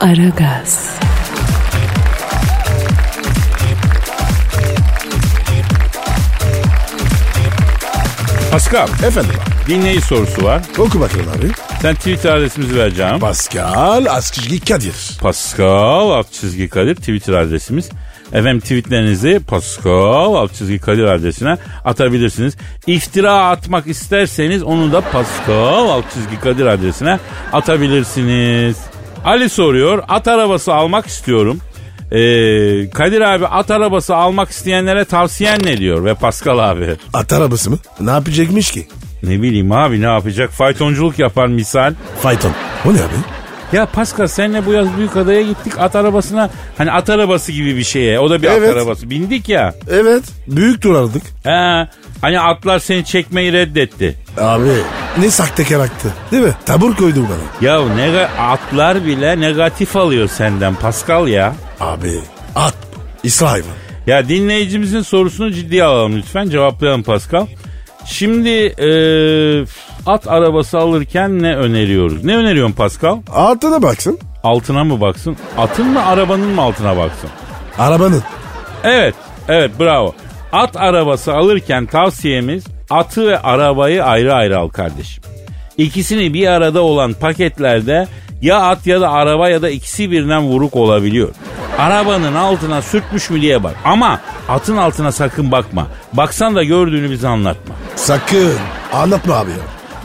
Aragaz, 0.00 0.90
Pascal 8.50 8.88
Efendim 9.06 9.34
dinleyici 9.68 10.00
sorusu 10.00 10.44
var. 10.44 10.62
oku 10.78 11.00
bakalım 11.00 11.26
abi. 11.38 11.50
Sen 11.82 11.94
Twitter 11.94 12.36
adresimizi 12.36 12.76
vereceğim. 12.76 13.18
Pascal 13.18 14.06
Askışgi 14.06 14.60
Kadir. 14.60 14.94
Pascal 15.20 16.10
alt 16.10 16.32
çizgi 16.32 16.68
Kadir 16.68 16.94
Twitter 16.94 17.32
adresimiz. 17.32 17.90
Efendim 18.32 18.60
tweetlerinizi 18.60 19.40
Pascal 19.48 20.34
alt 20.34 20.54
çizgi 20.54 20.78
Kadir 20.78 21.04
adresine 21.04 21.56
atabilirsiniz. 21.84 22.56
İftira 22.86 23.48
atmak 23.48 23.86
isterseniz 23.86 24.62
onu 24.62 24.92
da 24.92 25.00
Pascal 25.00 25.88
alt 25.88 26.04
çizgi 26.14 26.40
Kadir 26.40 26.66
adresine 26.66 27.18
atabilirsiniz. 27.52 28.76
Ali 29.24 29.48
soruyor 29.48 30.02
at 30.08 30.28
arabası 30.28 30.74
almak 30.74 31.06
istiyorum. 31.06 31.60
Ee, 32.12 32.90
Kadir 32.90 33.20
abi 33.20 33.46
at 33.46 33.70
arabası 33.70 34.16
almak 34.16 34.50
isteyenlere 34.50 35.04
tavsiyen 35.04 35.60
ne 35.64 35.78
diyor 35.78 36.04
ve 36.04 36.14
Pascal 36.14 36.58
abi? 36.70 36.96
At 37.12 37.32
arabası 37.32 37.70
mı? 37.70 37.78
Ne 38.00 38.10
yapacakmış 38.10 38.70
ki? 38.70 38.88
Ne 39.22 39.42
bileyim 39.42 39.72
abi 39.72 40.00
ne 40.00 40.06
yapacak 40.06 40.50
faytonculuk 40.50 41.18
yapar 41.18 41.46
misal. 41.46 41.94
Fayton. 42.22 42.52
O 42.86 42.88
ne 42.94 42.98
abi? 42.98 43.14
Ya 43.72 43.86
Pascal 43.86 44.26
senle 44.26 44.66
bu 44.66 44.72
yaz 44.72 44.96
büyük 44.96 45.16
adaya 45.16 45.42
gittik 45.42 45.72
at 45.78 45.96
arabasına 45.96 46.50
hani 46.78 46.92
at 46.92 47.10
arabası 47.10 47.52
gibi 47.52 47.76
bir 47.76 47.84
şeye 47.84 48.20
o 48.20 48.30
da 48.30 48.42
bir 48.42 48.48
Evet. 48.48 48.70
at 48.70 48.76
arabası 48.76 49.10
bindik 49.10 49.48
ya. 49.48 49.74
Evet. 49.90 50.24
Büyük 50.46 50.82
tur. 50.82 51.10
He, 51.44 51.88
hani 52.20 52.40
atlar 52.40 52.78
seni 52.78 53.04
çekmeyi 53.04 53.52
reddetti. 53.52 54.16
Abi 54.38 54.68
ne 55.18 55.30
sahtekar 55.30 55.80
aktı. 55.80 56.08
Değil 56.32 56.42
mi? 56.42 56.52
Tabur 56.66 56.96
koydu 56.96 57.22
bana. 57.28 57.70
Ya 57.70 57.76
nega- 57.78 58.28
atlar 58.38 59.04
bile 59.04 59.40
negatif 59.40 59.96
alıyor 59.96 60.28
senden 60.28 60.74
Pascal 60.74 61.28
ya. 61.28 61.54
Abi 61.80 62.12
at. 62.56 62.74
İsrail. 63.22 63.64
Ya 64.06 64.28
dinleyicimizin 64.28 65.02
sorusunu 65.02 65.52
ciddiye 65.52 65.84
alalım 65.84 66.16
lütfen 66.16 66.48
cevaplayalım 66.50 67.02
Pascal. 67.02 67.46
Şimdi 68.06 68.48
e, 68.66 68.88
at 70.06 70.28
arabası 70.28 70.78
alırken 70.78 71.42
ne 71.42 71.56
öneriyoruz? 71.56 72.24
Ne 72.24 72.36
öneriyorsun 72.36 72.74
Pascal? 72.74 73.18
Altına 73.32 73.82
baksın. 73.82 74.18
altına 74.42 74.84
mı 74.84 75.00
baksın? 75.00 75.36
Atın 75.58 75.86
mı 75.86 76.06
arabanın 76.06 76.48
mı 76.48 76.62
altına 76.62 76.96
baksın? 76.96 77.30
Arabanın. 77.78 78.22
Evet, 78.84 79.14
evet 79.48 79.70
bravo. 79.80 80.14
At 80.52 80.76
arabası 80.76 81.32
alırken 81.34 81.86
tavsiyemiz 81.86 82.64
atı 82.90 83.26
ve 83.28 83.38
arabayı 83.38 84.04
ayrı 84.04 84.34
ayrı 84.34 84.58
al 84.58 84.68
kardeşim. 84.68 85.24
İkisini 85.76 86.34
bir 86.34 86.46
arada 86.46 86.82
olan 86.82 87.12
paketlerde 87.12 88.06
ya 88.42 88.60
at 88.60 88.86
ya 88.86 89.00
da 89.00 89.10
araba 89.10 89.48
ya 89.48 89.62
da 89.62 89.70
ikisi 89.70 90.10
birden 90.10 90.42
vuruk 90.42 90.76
olabiliyor. 90.76 91.28
Arabanın 91.78 92.34
altına 92.34 92.82
sürtmüş 92.82 93.30
mü 93.30 93.40
diye 93.40 93.62
bak. 93.62 93.74
Ama 93.84 94.20
atın 94.48 94.76
altına 94.76 95.12
sakın 95.12 95.52
bakma. 95.52 95.86
Baksan 96.12 96.54
da 96.54 96.64
gördüğünü 96.64 97.10
bize 97.10 97.28
anlatma. 97.28 97.74
Sakın. 97.96 98.52
Anlatma 98.92 99.34
abi 99.34 99.50
ya. 99.50 99.56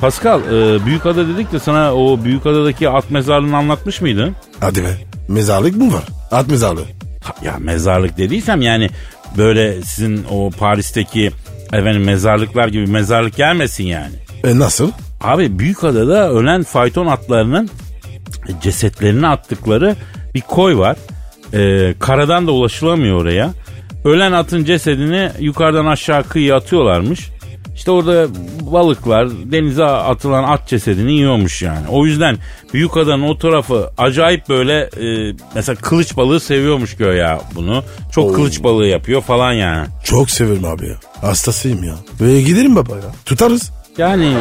Pascal, 0.01 0.41
e, 0.41 0.85
Büyükada 0.85 1.27
dedik 1.27 1.51
de 1.51 1.59
sana 1.59 1.95
o 1.95 2.23
Büyükada'daki 2.23 2.89
at 2.89 3.11
mezarlığını 3.11 3.57
anlatmış 3.57 4.01
mıydın? 4.01 4.35
Hadi 4.59 4.83
be. 4.83 4.97
Mezarlık 5.27 5.75
mı 5.75 5.93
var? 5.93 6.03
At 6.31 6.47
mezarlığı. 6.47 6.85
Ha, 7.23 7.33
Ya 7.43 7.55
mezarlık 7.59 8.17
dediysem 8.17 8.61
yani 8.61 8.89
böyle 9.37 9.81
sizin 9.81 10.25
o 10.31 10.49
Paris'teki 10.59 11.31
efendim 11.73 12.03
mezarlıklar 12.03 12.67
gibi 12.67 12.87
mezarlık 12.87 13.35
gelmesin 13.35 13.83
yani. 13.83 14.13
E 14.43 14.59
nasıl? 14.59 14.91
Abi 15.21 15.59
Büyükada'da 15.59 16.29
ölen 16.31 16.63
fayton 16.63 17.05
atlarının 17.07 17.69
cesetlerini 18.61 19.27
attıkları 19.27 19.95
bir 20.35 20.41
koy 20.41 20.77
var. 20.77 20.97
Ee, 21.53 21.93
karadan 21.99 22.47
da 22.47 22.51
ulaşılamıyor 22.51 23.21
oraya. 23.21 23.51
Ölen 24.05 24.31
atın 24.31 24.63
cesedini 24.63 25.31
yukarıdan 25.39 25.85
aşağı 25.85 26.23
kıyıya 26.23 26.55
atıyorlarmış. 26.55 27.29
İşte 27.75 27.91
orada 27.91 28.27
balıklar 28.61 29.29
denize 29.31 29.85
atılan 29.85 30.43
at 30.43 30.67
cesedini 30.67 31.13
yiyormuş 31.13 31.61
yani. 31.61 31.87
O 31.89 32.05
yüzden 32.05 32.37
Büyükada'nın 32.73 33.23
o 33.23 33.37
tarafı 33.37 33.89
acayip 33.97 34.49
böyle 34.49 34.79
e, 34.81 35.35
mesela 35.55 35.75
kılıç 35.75 36.17
balığı 36.17 36.39
seviyormuş 36.39 36.95
göya 36.97 37.41
bunu. 37.55 37.83
Çok 38.11 38.35
kılıç 38.35 38.63
balığı 38.63 38.87
yapıyor 38.87 39.21
falan 39.21 39.53
yani. 39.53 39.87
Çok 40.03 40.29
severim 40.29 40.65
abi 40.65 40.87
ya. 40.87 40.95
Hastasıyım 41.21 41.83
ya. 41.83 41.95
Böyle 42.19 42.41
gidelim 42.41 42.75
baba 42.75 42.95
ya. 42.95 43.11
Tutarız. 43.25 43.71
Yani 43.97 44.33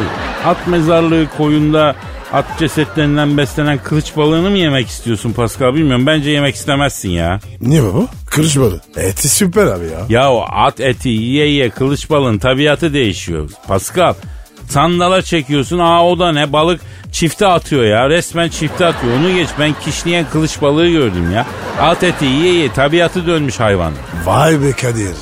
at 0.45 0.67
mezarlığı 0.67 1.27
koyunda 1.37 1.95
at 2.35 2.59
cesetlerinden 2.59 3.37
beslenen 3.37 3.77
kılıç 3.77 4.17
balığını 4.17 4.49
mı 4.49 4.57
yemek 4.57 4.87
istiyorsun 4.87 5.33
Pascal 5.33 5.73
bilmiyorum. 5.73 6.05
Bence 6.05 6.29
yemek 6.29 6.55
istemezsin 6.55 7.09
ya. 7.09 7.39
Niye 7.61 7.83
baba? 7.83 8.07
Kırış 8.29 8.57
balı. 8.57 8.81
Eti 8.95 9.29
süper 9.29 9.65
abi 9.65 9.85
ya. 9.85 10.05
Ya 10.09 10.31
o 10.33 10.45
at 10.51 10.79
eti 10.79 11.09
yiye 11.09 11.47
yiye 11.47 11.69
kılıç 11.69 12.09
balığın 12.09 12.37
tabiatı 12.37 12.93
değişiyor. 12.93 13.49
Pascal 13.67 14.13
sandala 14.69 15.21
çekiyorsun 15.21 15.79
aa 15.79 16.05
o 16.07 16.19
da 16.19 16.31
ne 16.31 16.53
balık 16.53 16.81
çifte 17.11 17.47
atıyor 17.47 17.83
ya 17.83 18.09
resmen 18.09 18.49
çifte 18.49 18.85
atıyor. 18.85 19.13
Onu 19.19 19.35
geç 19.35 19.49
ben 19.59 19.73
kişniyen 19.85 20.25
kılıç 20.33 20.61
balığı 20.61 20.87
gördüm 20.89 21.31
ya. 21.31 21.45
At 21.81 22.03
eti 22.03 22.25
yiye 22.25 22.53
yiye 22.53 22.73
tabiatı 22.73 23.27
dönmüş 23.27 23.59
hayvan. 23.59 23.93
Vay 24.25 24.61
be 24.61 24.71
Kadir. 24.71 25.15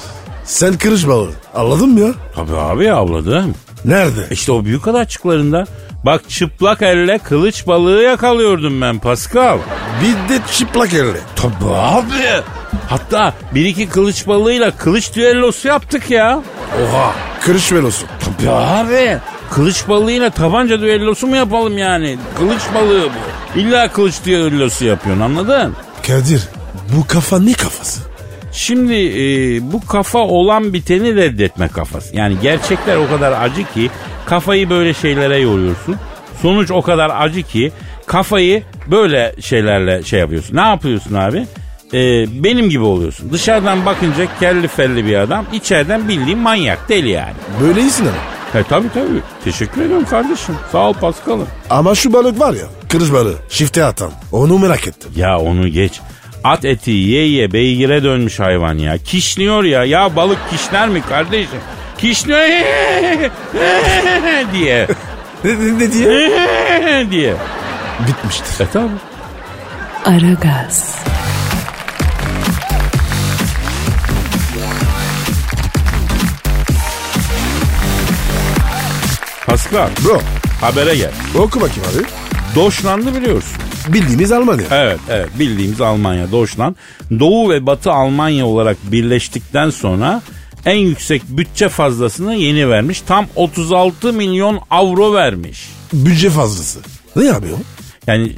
Sen 0.46 0.78
kırış 0.78 1.08
balı. 1.08 1.30
Anladın 1.56 1.90
mı 1.90 2.00
ya? 2.00 2.12
Tabii 2.36 2.56
abi 2.58 2.92
avladım. 2.92 3.56
Nerede? 3.86 4.28
İşte 4.32 4.52
o 4.52 4.66
büyük 4.66 4.88
ada 4.88 4.98
açıklarında. 5.00 5.66
Bak 6.06 6.30
çıplak 6.30 6.82
elle 6.82 7.18
kılıç 7.18 7.68
balığı 7.68 8.02
yakalıyordum 8.02 8.82
ben 8.82 9.00
Pascal. 9.00 9.58
Bir 10.02 10.34
de 10.34 10.40
çıplak 10.52 10.94
elle. 10.94 11.18
Tabii 11.36 11.74
abi. 11.76 12.44
Hatta 12.90 13.34
bir 13.56 13.66
iki 13.66 13.90
kılıç 13.90 14.28
balığıyla 14.28 14.72
kılıç 14.72 15.16
düellosu 15.16 15.68
yaptık 15.68 16.12
ya. 16.12 16.40
Oha. 16.84 17.14
Kırış 17.42 17.72
velosu. 17.72 18.06
Tabii 18.20 18.50
abi. 18.50 19.18
Kılıç 19.52 19.88
balığıyla 19.90 20.30
tabanca 20.30 20.82
düellosu 20.82 21.28
mu 21.28 21.36
yapalım 21.36 21.78
yani? 21.78 22.18
Kılıç 22.38 22.62
balığı 22.76 23.04
bu. 23.06 23.60
İlla 23.60 23.92
kılıç 23.92 24.16
düellosu 24.26 24.86
yapıyorsun 24.86 25.22
anladın? 25.22 25.76
Kadir 26.08 26.42
bu 26.98 27.08
kafa 27.08 27.40
ne 27.40 27.54
kafası? 27.54 28.02
Şimdi 28.52 28.94
e, 28.94 29.24
bu 29.72 29.86
kafa 29.86 30.20
olan 30.20 30.74
biteni 30.74 31.16
reddetme 31.16 31.68
kafası. 31.68 32.16
Yani 32.16 32.36
gerçekler 32.42 32.98
o 32.98 33.10
kadar 33.10 33.32
acı 33.42 33.74
ki 33.74 33.90
kafayı 34.26 34.70
böyle 34.70 34.94
şeylere 34.94 35.38
yoruyorsun. 35.38 35.96
Sonuç 36.42 36.72
o 36.72 36.82
kadar 36.82 37.12
acı 37.20 37.44
ki 37.44 37.72
kafayı 38.06 38.64
böyle 38.92 39.36
şeylerle 39.42 40.04
şey 40.04 40.20
yapıyorsun. 40.20 40.56
Ne 40.56 40.62
yapıyorsun 40.62 41.14
abi? 41.16 41.48
E, 41.94 42.00
benim 42.44 42.70
gibi 42.70 42.84
oluyorsun. 42.84 43.32
Dışarıdan 43.32 43.86
bakınca 43.86 44.28
kelli 44.40 44.68
felli 44.68 45.06
bir 45.06 45.16
adam. 45.16 45.46
içeriden 45.54 46.08
bildiğin 46.10 46.40
manyak 46.40 46.90
deli 46.90 47.10
yani. 47.10 47.34
Böyle 47.62 47.82
iyisin 47.82 48.06
ama. 48.06 48.16
He, 48.54 48.64
tabii 48.70 48.88
tabii. 48.94 49.22
Teşekkür 49.44 49.82
ediyorum 49.82 50.06
kardeşim. 50.10 50.56
Sağ 50.72 50.90
ol 50.90 50.94
Paskal'ım. 50.94 51.48
Ama 51.70 51.96
şu 51.96 52.14
balık 52.14 52.40
var 52.40 52.54
ya. 52.54 52.66
Kırış 52.90 53.12
balığı. 53.14 53.36
Çifte 53.50 53.84
atan. 53.86 54.12
Onu 54.32 54.60
merak 54.60 54.88
ettim. 54.88 55.12
Ya 55.16 55.40
onu 55.40 55.68
geç. 55.68 56.00
At 56.44 56.66
eti 56.66 56.92
ye 56.92 57.28
ye 57.28 57.54
beygire 57.54 58.04
dönmüş 58.04 58.40
hayvan 58.40 58.78
ya. 58.78 58.98
Kişniyor 58.98 59.64
ya. 59.64 59.84
Ya 59.86 60.16
balık 60.16 60.38
kişner 60.52 60.90
mi 60.90 61.02
kardeşim? 61.10 61.60
Kişniyor 62.04 62.40
diye. 64.54 64.88
Ne, 65.44 65.60
ne, 65.60 65.80
ne 65.80 65.92
diye? 65.92 66.32
diye. 67.12 67.34
Bitmiştir. 68.08 68.66
E 68.66 68.68
tabii. 68.74 68.90
Aragaz, 70.06 70.96
Pascal 79.46 79.90
Bro 80.06 80.22
habere 80.62 80.96
gel. 80.96 81.12
oku 81.38 81.62
bakayım 81.62 81.84
abi. 81.96 82.06
Doşlandı 82.56 83.16
biliyorsun. 83.16 83.58
Bildiğimiz 83.88 84.32
Almanya. 84.32 84.64
Evet 84.72 85.00
evet 85.10 85.30
bildiğimiz 85.40 85.82
Almanya 85.82 86.32
Doşland. 86.32 86.76
Doğu 87.20 87.50
ve 87.50 87.66
Batı 87.66 87.92
Almanya 87.92 88.46
olarak 88.46 88.78
birleştikten 88.84 89.70
sonra 89.70 90.22
en 90.66 90.78
yüksek 90.78 91.22
bütçe 91.30 91.70
fazlasını 91.70 92.36
yeni 92.36 92.70
vermiş. 92.70 93.02
Tam 93.02 93.28
36 93.36 94.14
milyon 94.14 94.60
avro 94.70 95.14
vermiş. 95.14 95.70
Bütçe 95.94 96.30
fazlası. 96.30 96.80
Ne 97.16 97.24
yapıyor? 97.24 97.58
Yani 98.08 98.32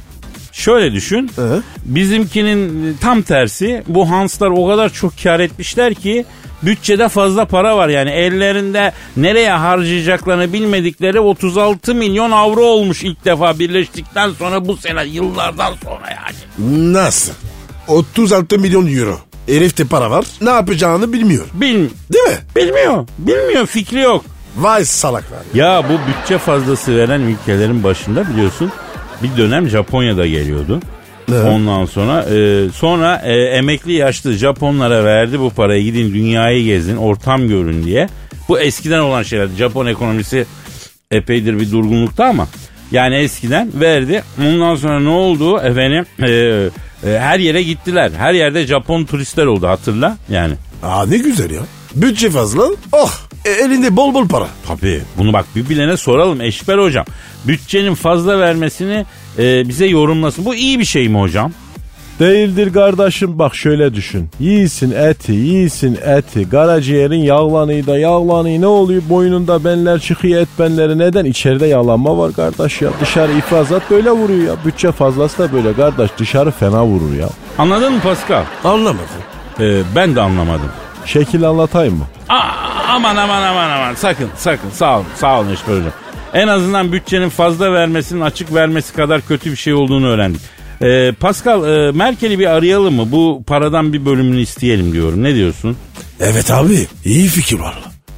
şöyle 0.52 0.92
düşün. 0.92 1.30
Hı. 1.36 1.62
Bizimkinin 1.84 2.96
tam 3.00 3.22
tersi. 3.22 3.82
Bu 3.86 4.10
Hanslar 4.10 4.50
o 4.50 4.66
kadar 4.66 4.92
çok 4.92 5.12
kar 5.22 5.40
etmişler 5.40 5.94
ki 5.94 6.24
bütçede 6.62 7.08
fazla 7.08 7.44
para 7.44 7.76
var. 7.76 7.88
Yani 7.88 8.10
ellerinde 8.10 8.92
nereye 9.16 9.50
harcayacaklarını 9.50 10.52
bilmedikleri 10.52 11.20
36 11.20 11.94
milyon 11.94 12.30
avro 12.30 12.64
olmuş 12.64 13.02
ilk 13.02 13.24
defa 13.24 13.58
birleştikten 13.58 14.30
sonra 14.30 14.68
bu 14.68 14.76
sene 14.76 15.04
yıllardan 15.04 15.74
sonra 15.84 16.10
yani. 16.10 16.92
Nasıl? 16.92 17.32
36 17.88 18.58
milyon 18.58 18.86
euro. 18.86 19.20
Herifte 19.48 19.84
para 19.84 20.10
var. 20.10 20.24
Ne 20.40 20.50
yapacağını 20.50 21.12
bilmiyor. 21.12 21.44
Bil, 21.54 21.74
Değil 22.12 22.24
mi? 22.28 22.36
bilmiyor. 22.56 23.08
Bilmiyor 23.18 23.66
fikri 23.66 24.00
yok. 24.00 24.24
Vay 24.56 24.84
salaklar. 24.84 25.38
Ya 25.54 25.84
bu 25.88 25.92
bütçe 25.92 26.38
fazlası 26.38 26.96
veren 26.96 27.20
ülkelerin 27.20 27.84
başında 27.84 28.28
biliyorsun 28.30 28.72
bir 29.22 29.36
dönem 29.42 29.68
Japonya'da 29.68 30.26
geliyordu. 30.26 30.80
Ne? 31.28 31.38
Ondan 31.40 31.84
sonra 31.84 32.22
e, 32.22 32.68
sonra 32.74 33.22
e, 33.24 33.32
emekli 33.42 33.92
yaşlı 33.92 34.32
Japonlara 34.32 35.04
verdi 35.04 35.40
bu 35.40 35.50
parayı 35.50 35.82
gidin 35.84 36.14
dünyayı 36.14 36.64
gezin 36.64 36.96
ortam 36.96 37.48
görün 37.48 37.84
diye. 37.84 38.08
Bu 38.48 38.60
eskiden 38.60 38.98
olan 39.00 39.22
şeyler. 39.22 39.48
Japon 39.58 39.86
ekonomisi 39.86 40.46
epeydir 41.10 41.60
bir 41.60 41.70
durgunlukta 41.72 42.24
ama 42.24 42.48
yani 42.92 43.14
eskiden 43.16 43.70
verdi. 43.80 44.22
Ondan 44.40 44.76
sonra 44.76 45.00
ne 45.00 45.08
oldu 45.08 45.58
efendim? 45.60 46.06
E, 46.22 46.28
e, 47.06 47.18
her 47.18 47.38
yere 47.38 47.62
gittiler. 47.62 48.10
Her 48.18 48.34
yerde 48.34 48.66
Japon 48.66 49.04
turistler 49.04 49.46
oldu 49.46 49.68
hatırla 49.68 50.16
yani. 50.30 50.54
Aa 50.82 51.06
ne 51.06 51.18
güzel 51.18 51.50
ya. 51.50 51.62
Bütçe 51.94 52.30
fazla. 52.30 52.62
Oh 52.92 53.12
e, 53.44 53.50
elinde 53.50 53.96
bol 53.96 54.14
bol 54.14 54.28
para. 54.28 54.48
Tabii 54.66 55.02
bunu 55.18 55.32
bak 55.32 55.46
bir 55.56 55.68
bilene 55.68 55.96
soralım 55.96 56.40
Eşber 56.40 56.78
hocam. 56.78 57.04
Bütçenin 57.46 57.94
fazla 57.94 58.38
vermesini 58.40 59.06
e, 59.38 59.68
bize 59.68 59.86
yorumlasın. 59.86 60.44
Bu 60.44 60.54
iyi 60.54 60.80
bir 60.80 60.84
şey 60.84 61.08
mi 61.08 61.18
hocam? 61.18 61.52
Değildir 62.20 62.72
kardeşim 62.72 63.38
bak 63.38 63.54
şöyle 63.54 63.94
düşün. 63.94 64.28
Yiyorsun 64.40 64.90
eti, 64.90 65.32
yiyorsun 65.32 65.96
eti. 66.04 66.50
Karaciğerin 66.50 67.20
yağlanıyor 67.22 67.86
da 67.86 67.98
yağlanıyor. 67.98 68.60
Ne 68.60 68.66
oluyor 68.66 69.02
boynunda 69.08 69.64
benler 69.64 69.98
çıkıyor 69.98 70.40
et 70.40 70.48
benleri. 70.58 70.98
Neden? 70.98 71.24
İçeride 71.24 71.66
yağlanma 71.66 72.18
var 72.18 72.32
kardeş 72.32 72.82
ya. 72.82 72.90
Dışarı 73.00 73.32
ifrazat 73.32 73.90
böyle 73.90 74.10
vuruyor 74.10 74.46
ya. 74.46 74.64
Bütçe 74.64 74.92
fazlası 74.92 75.38
da 75.38 75.52
böyle 75.52 75.72
kardeş. 75.72 76.10
Dışarı 76.18 76.50
fena 76.50 76.84
vurur 76.84 77.14
ya. 77.14 77.28
Anladın 77.58 77.92
mı 77.92 78.00
Pascal? 78.00 78.44
Anlamadım. 78.64 79.06
E, 79.60 79.82
ben 79.96 80.16
de 80.16 80.20
anlamadım. 80.20 80.70
Şekil 81.06 81.48
anlatayım 81.48 81.94
mı? 81.94 82.04
Aa, 82.28 82.42
aman 82.88 83.16
aman 83.16 83.42
aman 83.42 83.70
aman 83.70 83.94
sakın 83.94 84.28
sakın 84.36 84.70
sağ 84.70 84.96
olun 84.96 85.06
sağ 85.14 85.40
olun 85.40 85.50
Eşber 85.50 85.72
hocam. 85.72 85.92
En 86.34 86.48
azından 86.48 86.92
bütçenin 86.92 87.28
fazla 87.28 87.72
vermesinin 87.72 88.20
açık 88.20 88.54
vermesi 88.54 88.94
kadar 88.94 89.20
kötü 89.20 89.50
bir 89.50 89.56
şey 89.56 89.74
olduğunu 89.74 90.06
öğrendik. 90.06 90.55
E, 90.82 91.12
Pascal 91.12 91.68
e, 91.68 91.92
Merkel'i 91.92 92.38
bir 92.38 92.46
arayalım 92.46 92.94
mı? 92.94 93.12
Bu 93.12 93.44
paradan 93.46 93.92
bir 93.92 94.06
bölümünü 94.06 94.40
isteyelim 94.40 94.92
diyorum. 94.92 95.22
Ne 95.22 95.34
diyorsun? 95.34 95.76
Evet 96.20 96.50
abi 96.50 96.86
iyi 97.04 97.28
fikir 97.28 97.58
var. 97.58 97.74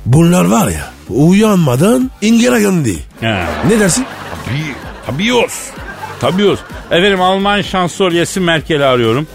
Bunlar 0.07 0.45
var 0.45 0.69
ya 0.69 0.91
uyanmadan 1.09 2.11
İngilizce 2.21 2.61
göndi. 2.61 2.97
He. 3.21 3.45
Ne 3.69 3.81
dersin? 3.81 4.05
Tabii, 4.47 4.75
tabii 5.07 5.33
olsun. 5.33 5.75
Tabiyoruz. 6.21 6.61
Efendim 6.91 7.21
Alman 7.21 7.63
şansölyesi 7.63 8.41
Merkel'i 8.41 8.85
arıyorum. 8.85 9.27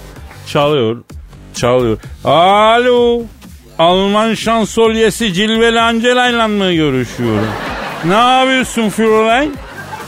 Çalıyor. 0.47 1.03
Çalıyor. 1.53 1.97
Alo. 2.25 3.21
Alman 3.79 4.33
şansölyesi 4.33 5.33
Cilveli 5.33 5.79
Angela 5.81 6.29
ile 6.29 6.47
mı 6.47 6.73
görüşüyorum? 6.73 7.47
Ne 8.05 8.13
yapıyorsun 8.13 8.81
Fräulein? 8.89 9.51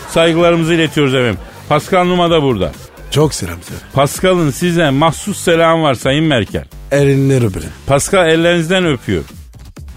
Saygılarımızı 0.09 0.73
iletiyoruz 0.73 1.13
efendim. 1.13 1.37
Pascal 1.69 2.03
Numa 2.05 2.29
da 2.29 2.41
burada. 2.43 2.71
Çok 3.11 3.33
selam 3.33 3.61
söyle. 3.63 3.81
Pascal'ın 3.93 4.51
size 4.51 4.89
mahsus 4.89 5.37
selam 5.39 5.83
var 5.83 5.93
Sayın 5.93 6.25
Merkel. 6.25 6.65
Elinleri 6.91 7.45
öperim. 7.45 7.69
Pascal 7.87 8.27
ellerinizden 8.29 8.85
öpüyor. 8.85 9.23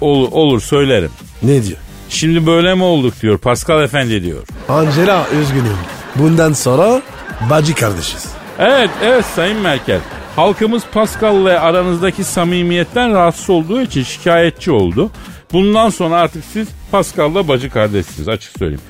Olur, 0.00 0.28
olur 0.32 0.60
söylerim. 0.60 1.10
Ne 1.42 1.64
diyor? 1.64 1.78
Şimdi 2.08 2.46
böyle 2.46 2.74
mi 2.74 2.82
olduk 2.82 3.14
diyor 3.22 3.38
Pascal 3.38 3.82
Efendi 3.82 4.22
diyor. 4.22 4.42
Angela 4.68 5.26
üzgünüm. 5.42 5.76
Bundan 6.16 6.52
sonra 6.52 7.02
bacı 7.50 7.74
kardeşiz. 7.74 8.26
Evet 8.58 8.90
evet 9.02 9.24
Sayın 9.24 9.58
Merkel. 9.58 10.00
Halkımız 10.36 10.82
Pascal'la 10.92 11.60
aranızdaki 11.60 12.24
samimiyetten 12.24 13.14
rahatsız 13.14 13.50
olduğu 13.50 13.80
için 13.82 14.02
şikayetçi 14.02 14.70
oldu. 14.70 15.10
Bundan 15.52 15.90
sonra 15.90 16.16
artık 16.16 16.44
siz 16.52 16.68
Pascal'la 16.90 17.48
bacı 17.48 17.70
kardeşsiniz 17.70 18.28
açık 18.28 18.58
söyleyeyim. 18.58 18.80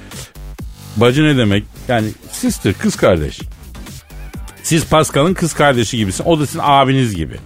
Bacı 0.96 1.24
ne 1.24 1.36
demek? 1.36 1.64
Yani 1.88 2.08
sister 2.32 2.74
kız 2.74 2.96
kardeş. 2.96 3.40
Siz 4.68 4.86
Pascal'ın 4.86 5.34
kız 5.34 5.54
kardeşi 5.54 5.96
gibisin. 5.96 6.24
O 6.24 6.40
da 6.40 6.46
sizin 6.46 6.60
abiniz 6.62 7.16
gibi. 7.16 7.36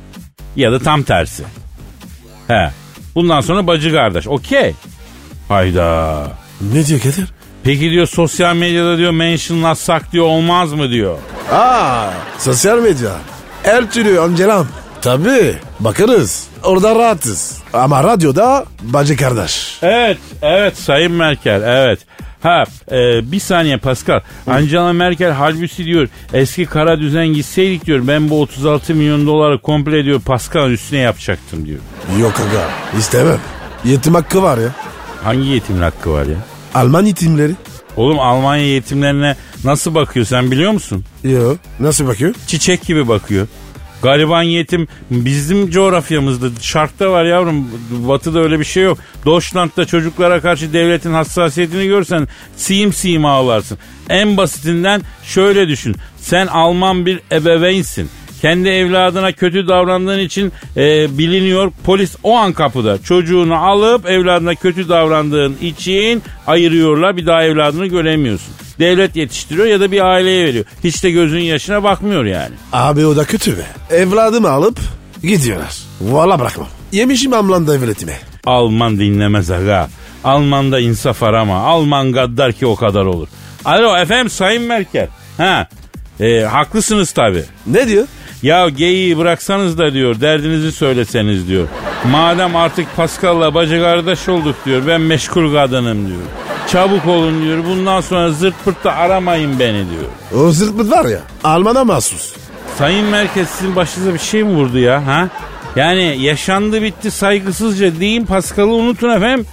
Ya 0.56 0.72
da 0.72 0.78
tam 0.78 1.02
tersi. 1.02 1.44
He. 2.48 2.70
Bundan 3.14 3.40
sonra 3.40 3.66
bacı 3.66 3.92
kardeş. 3.92 4.28
Okey. 4.28 4.74
Hayda. 5.48 6.26
Ne 6.72 6.86
diyor 6.86 7.00
Kadir? 7.00 7.28
Peki 7.64 7.90
diyor 7.90 8.06
sosyal 8.06 8.56
medyada 8.56 8.98
diyor 8.98 9.10
mentionlasak 9.12 10.12
diyor 10.12 10.26
olmaz 10.26 10.72
mı 10.72 10.90
diyor. 10.90 11.18
Aa, 11.52 12.10
sosyal 12.38 12.78
medya. 12.78 13.10
Her 13.62 13.90
türlü 13.90 14.20
Angela'm. 14.20 14.68
Tabii. 15.02 15.56
Bakarız. 15.80 16.46
Orada 16.62 16.94
rahatız. 16.94 17.58
Ama 17.72 18.04
radyoda 18.04 18.64
bacı 18.82 19.16
kardeş. 19.16 19.78
Evet, 19.82 20.18
evet 20.42 20.76
Sayın 20.78 21.12
Merkel, 21.12 21.62
evet. 21.62 21.98
Ha, 22.42 22.64
e, 22.92 23.32
bir 23.32 23.40
saniye 23.40 23.76
Pascal. 23.76 24.20
Angela 24.46 24.92
Merkel 24.92 25.30
halbuki 25.30 25.84
diyor 25.84 26.08
eski 26.32 26.66
kara 26.66 26.98
düzen 27.00 27.26
gitseydik 27.26 27.86
diyor 27.86 28.06
ben 28.06 28.30
bu 28.30 28.40
36 28.40 28.94
milyon 28.94 29.26
doları 29.26 29.58
komple 29.58 30.04
diyor 30.04 30.20
Pascal'ın 30.20 30.70
üstüne 30.70 30.98
yapacaktım 31.00 31.66
diyor. 31.66 31.78
Yok 32.20 32.32
aga. 32.40 32.68
İstemem. 32.98 33.38
Yetim 33.84 34.14
hakkı 34.14 34.42
var 34.42 34.58
ya. 34.58 34.68
Hangi 35.24 35.48
yetimin 35.48 35.82
hakkı 35.82 36.12
var 36.12 36.26
ya? 36.26 36.36
Alman 36.74 37.04
yetimleri. 37.04 37.52
Oğlum 37.96 38.20
Almanya 38.20 38.66
yetimlerine 38.66 39.36
nasıl 39.64 39.94
bakıyor 39.94 40.26
sen 40.26 40.50
biliyor 40.50 40.72
musun? 40.72 41.04
Yok. 41.24 41.58
Nasıl 41.80 42.06
bakıyor? 42.06 42.34
Çiçek 42.46 42.86
gibi 42.86 43.08
bakıyor. 43.08 43.46
Gariban 44.02 44.42
yetim 44.42 44.88
bizim 45.10 45.70
coğrafyamızda 45.70 46.46
şarkta 46.60 47.10
var 47.10 47.24
yavrum. 47.24 47.70
Batı'da 47.90 48.40
öyle 48.40 48.58
bir 48.60 48.64
şey 48.64 48.82
yok. 48.82 48.98
Deutschland'da 49.26 49.84
çocuklara 49.84 50.40
karşı 50.40 50.72
devletin 50.72 51.12
hassasiyetini 51.12 51.86
görsen 51.86 52.28
siyim 52.56 52.92
siyim 52.92 53.24
ağlarsın. 53.24 53.78
En 54.08 54.36
basitinden 54.36 55.02
şöyle 55.24 55.68
düşün. 55.68 55.96
Sen 56.18 56.46
Alman 56.46 57.06
bir 57.06 57.20
ebeveynsin. 57.32 58.10
Kendi 58.42 58.68
evladına 58.68 59.32
kötü 59.32 59.68
davrandığın 59.68 60.18
için 60.18 60.52
e, 60.76 61.18
biliniyor. 61.18 61.72
Polis 61.84 62.16
o 62.22 62.36
an 62.36 62.52
kapıda 62.52 63.02
çocuğunu 63.02 63.56
alıp 63.56 64.06
evladına 64.10 64.54
kötü 64.54 64.88
davrandığın 64.88 65.56
için 65.60 66.22
ayırıyorlar. 66.46 67.16
Bir 67.16 67.26
daha 67.26 67.44
evladını 67.44 67.86
göremiyorsun. 67.86 68.54
Devlet 68.78 69.16
yetiştiriyor 69.16 69.66
ya 69.66 69.80
da 69.80 69.92
bir 69.92 70.00
aileye 70.00 70.44
veriyor. 70.44 70.64
Hiç 70.84 71.04
de 71.04 71.10
gözün 71.10 71.40
yaşına 71.40 71.82
bakmıyor 71.82 72.24
yani. 72.24 72.54
Abi 72.72 73.06
o 73.06 73.16
da 73.16 73.24
kötü 73.24 73.56
be. 73.56 73.66
Evladımı 73.90 74.50
alıp 74.50 74.78
gidiyorlar. 75.22 75.76
Valla 76.00 76.40
bırakmam. 76.40 76.68
Yemişim 76.92 77.32
amlan 77.32 77.66
devletime. 77.66 78.18
Alman 78.46 78.98
dinlemez 78.98 79.50
aga. 79.50 79.88
Alman'da 80.24 80.80
insaf 80.80 81.22
arama. 81.22 81.56
Alman 81.56 82.12
gaddar 82.12 82.52
ki 82.52 82.66
o 82.66 82.76
kadar 82.76 83.04
olur. 83.04 83.28
Alo 83.64 83.96
efendim 83.96 84.30
Sayın 84.30 84.62
Merkel. 84.62 85.08
Ha, 85.36 85.68
e, 86.20 86.40
haklısınız 86.40 87.12
tabi. 87.12 87.42
Ne 87.66 87.88
diyor? 87.88 88.06
Ya 88.42 88.68
geyiği 88.68 89.18
bıraksanız 89.18 89.78
da 89.78 89.92
diyor 89.92 90.20
derdinizi 90.20 90.72
söyleseniz 90.72 91.48
diyor. 91.48 91.68
Madem 92.10 92.56
artık 92.56 92.96
Pascal'la 92.96 93.54
bacı 93.54 93.80
kardeş 93.80 94.28
olduk 94.28 94.56
diyor 94.64 94.82
ben 94.86 95.00
meşgul 95.00 95.52
kadınım 95.54 96.06
diyor. 96.08 96.20
Çabuk 96.72 97.06
olun 97.06 97.42
diyor 97.42 97.64
bundan 97.64 98.00
sonra 98.00 98.30
zırt 98.30 98.54
pırt 98.64 98.84
da 98.84 98.94
aramayın 98.94 99.58
beni 99.58 99.84
diyor. 99.90 100.42
O 100.44 100.50
zırt 100.50 100.90
var 100.90 101.04
ya. 101.04 101.20
Alman'a 101.44 101.84
mahsus. 101.84 102.32
Sayın 102.78 103.06
Merkez 103.06 103.48
sizin 103.48 103.76
başınıza 103.76 104.14
bir 104.14 104.18
şey 104.18 104.42
mi 104.42 104.50
vurdu 104.50 104.78
ya 104.78 105.06
ha? 105.06 105.28
Yani 105.76 106.22
yaşandı 106.22 106.82
bitti 106.82 107.10
saygısızca 107.10 108.00
deyin 108.00 108.26
Pascal'ı 108.26 108.72
unutun 108.72 109.10
efendim. 109.10 109.46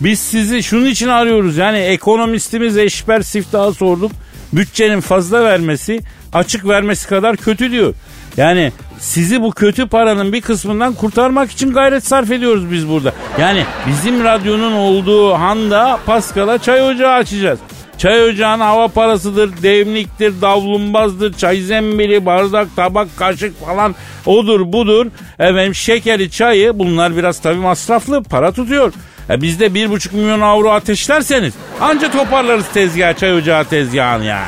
Biz 0.00 0.18
sizi 0.18 0.62
şunun 0.62 0.86
için 0.86 1.08
arıyoruz 1.08 1.56
yani 1.56 1.78
ekonomistimiz 1.78 2.76
Eşber 2.76 3.20
Siftah'a 3.20 3.72
sorduk. 3.72 4.12
Bütçenin 4.52 5.00
fazla 5.00 5.44
vermesi 5.44 6.00
açık 6.32 6.68
vermesi 6.68 7.08
kadar 7.08 7.36
kötü 7.36 7.70
diyor. 7.70 7.94
Yani 8.36 8.72
sizi 8.98 9.42
bu 9.42 9.50
kötü 9.50 9.86
paranın 9.86 10.32
bir 10.32 10.40
kısmından 10.40 10.94
kurtarmak 10.94 11.50
için 11.50 11.72
gayret 11.72 12.06
sarf 12.06 12.30
ediyoruz 12.30 12.72
biz 12.72 12.88
burada. 12.88 13.12
Yani 13.40 13.64
bizim 13.86 14.24
radyonun 14.24 14.72
olduğu 14.72 15.32
handa 15.32 15.98
Pascal'a 16.06 16.58
çay 16.58 16.82
ocağı 16.82 17.12
açacağız. 17.12 17.58
Çay 17.98 18.22
ocağının 18.22 18.64
hava 18.64 18.88
parasıdır, 18.88 19.62
devniktir, 19.62 20.40
davlumbazdır, 20.40 21.32
çay 21.32 21.60
zembili, 21.60 22.26
bardak, 22.26 22.76
tabak, 22.76 23.08
kaşık 23.16 23.64
falan 23.66 23.94
odur 24.26 24.72
budur. 24.72 25.06
Efendim 25.38 25.74
şekeri, 25.74 26.30
çayı 26.30 26.78
bunlar 26.78 27.16
biraz 27.16 27.40
tabii 27.40 27.58
masraflı 27.58 28.22
para 28.22 28.52
tutuyor. 28.52 28.92
E 29.30 29.42
bizde 29.42 29.74
bir 29.74 29.90
buçuk 29.90 30.12
milyon 30.12 30.40
avro 30.40 30.70
ateşlerseniz 30.70 31.54
anca 31.80 32.10
toparlarız 32.10 32.66
tezgah, 32.74 33.16
çay 33.16 33.34
ocağı 33.34 33.64
tezgahını 33.64 34.24
yani. 34.24 34.46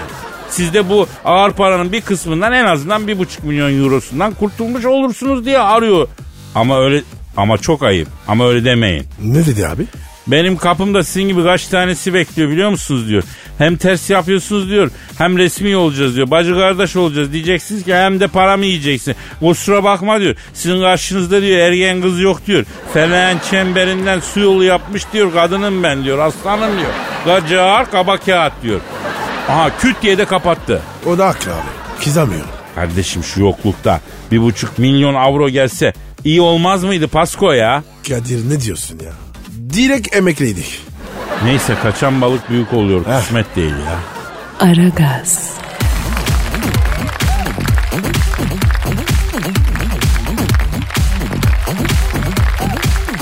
Siz 0.50 0.74
de 0.74 0.88
bu 0.88 1.06
ağır 1.24 1.52
paranın 1.52 1.92
bir 1.92 2.00
kısmından 2.00 2.52
en 2.52 2.64
azından 2.64 3.08
bir 3.08 3.18
buçuk 3.18 3.44
milyon 3.44 3.82
eurosundan 3.84 4.34
kurtulmuş 4.34 4.84
olursunuz 4.84 5.44
diye 5.44 5.58
arıyor. 5.58 6.08
Ama 6.54 6.80
öyle 6.80 7.02
ama 7.36 7.58
çok 7.58 7.82
ayıp. 7.82 8.08
Ama 8.28 8.48
öyle 8.48 8.64
demeyin. 8.64 9.06
Ne 9.22 9.46
dedi 9.46 9.68
abi? 9.68 9.86
Benim 10.26 10.56
kapımda 10.56 11.04
sizin 11.04 11.28
gibi 11.28 11.42
kaç 11.42 11.66
tanesi 11.66 12.14
bekliyor 12.14 12.50
biliyor 12.50 12.70
musunuz 12.70 13.08
diyor. 13.08 13.22
Hem 13.58 13.76
ters 13.76 14.10
yapıyorsunuz 14.10 14.70
diyor 14.70 14.90
hem 15.18 15.38
resmi 15.38 15.76
olacağız 15.76 16.16
diyor. 16.16 16.30
Bacı 16.30 16.54
kardeş 16.54 16.96
olacağız 16.96 17.32
diyeceksiniz 17.32 17.84
ki 17.84 17.94
hem 17.94 18.20
de 18.20 18.26
paramı 18.26 18.64
yiyeceksin. 18.64 19.14
Kusura 19.40 19.84
bakma 19.84 20.20
diyor. 20.20 20.36
Sizin 20.54 20.80
karşınızda 20.80 21.42
diyor 21.42 21.58
ergen 21.58 22.02
kız 22.02 22.20
yok 22.20 22.46
diyor. 22.46 22.64
Feleğen 22.94 23.36
çemberinden 23.50 24.20
su 24.20 24.40
yolu 24.40 24.64
yapmış 24.64 25.02
diyor 25.12 25.32
kadınım 25.32 25.82
ben 25.82 26.04
diyor 26.04 26.18
aslanım 26.18 26.70
diyor. 26.78 26.90
Gacar 27.24 27.90
kaba 27.90 28.16
kağıt 28.16 28.52
diyor. 28.62 28.80
Aha 29.48 29.70
küt 29.78 29.96
diye 30.02 30.18
de 30.18 30.24
kapattı. 30.24 30.82
O 31.06 31.18
da 31.18 31.26
haklı 31.28 31.52
abi. 31.52 32.04
Kızamıyor. 32.04 32.44
Kardeşim 32.74 33.24
şu 33.24 33.40
yoklukta 33.40 34.00
bir 34.32 34.42
buçuk 34.42 34.78
milyon 34.78 35.14
avro 35.14 35.48
gelse 35.48 35.92
iyi 36.24 36.40
olmaz 36.40 36.84
mıydı 36.84 37.08
Pasko 37.08 37.52
ya? 37.52 37.82
Kadir 38.08 38.50
ne 38.50 38.60
diyorsun 38.60 38.98
ya? 39.04 39.12
Direkt 39.74 40.16
emekliydik. 40.16 40.80
Neyse 41.44 41.74
kaçan 41.82 42.20
balık 42.20 42.50
büyük 42.50 42.72
oluyor 42.72 43.06
Heh. 43.06 43.20
kısmet 43.20 43.56
değil 43.56 43.74
ya. 43.86 43.98
Aragaz, 44.68 45.50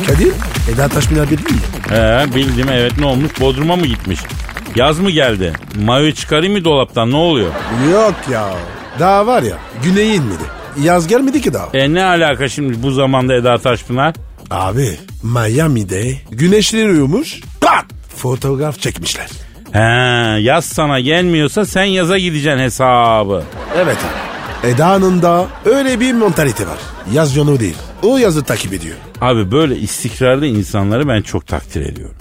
Kadir, 0.07 0.33
Eda 0.75 0.89
Taşminar 0.89 1.31
bildin 1.31 1.53
mi? 1.55 1.61
He 1.89 2.35
bildim 2.35 2.69
evet 2.73 2.99
ne 2.99 3.07
olmuş 3.07 3.41
Bodrum'a 3.41 3.77
mı 3.77 3.87
gitmiş? 3.87 4.21
Yaz 4.77 4.99
mı 4.99 5.11
geldi? 5.11 5.53
Mayo 5.85 6.12
çıkarayım 6.12 6.53
mı 6.53 6.65
dolaptan 6.65 7.11
ne 7.11 7.17
oluyor? 7.17 7.51
Yok 7.93 8.15
ya. 8.33 8.49
Daha 8.99 9.27
var 9.27 9.43
ya, 9.43 9.57
güneye 9.85 10.15
inmedi. 10.15 10.43
Yaz 10.83 11.07
gelmedi 11.07 11.41
ki 11.41 11.53
daha. 11.55 11.69
E 11.75 11.95
ne 11.95 12.05
alaka 12.05 12.49
şimdi 12.49 12.83
bu 12.83 12.91
zamanda 12.91 13.35
Eda 13.35 13.59
Taşpınar? 13.59 14.15
Abi, 14.51 14.97
Miami'de 15.23 16.15
güneşleniyormuş. 16.31 17.41
Pat! 17.61 17.85
Fotoğraf 18.17 18.81
çekmişler. 18.81 19.27
He 19.73 19.79
yaz 20.43 20.65
sana 20.65 21.01
gelmiyorsa 21.01 21.67
sen 21.67 21.85
yaza 21.85 22.19
gideceksin 22.19 22.59
hesabı. 22.59 23.43
Evet 23.77 23.97
abi. 23.97 24.69
Eda'nın 24.71 25.23
da 25.23 25.47
öyle 25.65 26.01
bir 26.01 26.12
mentalite 26.12 26.67
var. 26.67 26.79
Yaz 27.12 27.37
yonu 27.37 27.61
değil. 27.61 27.77
O 28.03 28.19
yazı 28.19 28.45
takip 28.45 28.73
ediyor. 28.73 28.97
Abi 29.21 29.51
böyle 29.53 29.77
istikrarlı 29.77 30.47
insanları 30.47 31.09
ben 31.09 31.23
çok 31.23 31.47
takdir 31.47 31.81
ediyorum. 31.81 32.17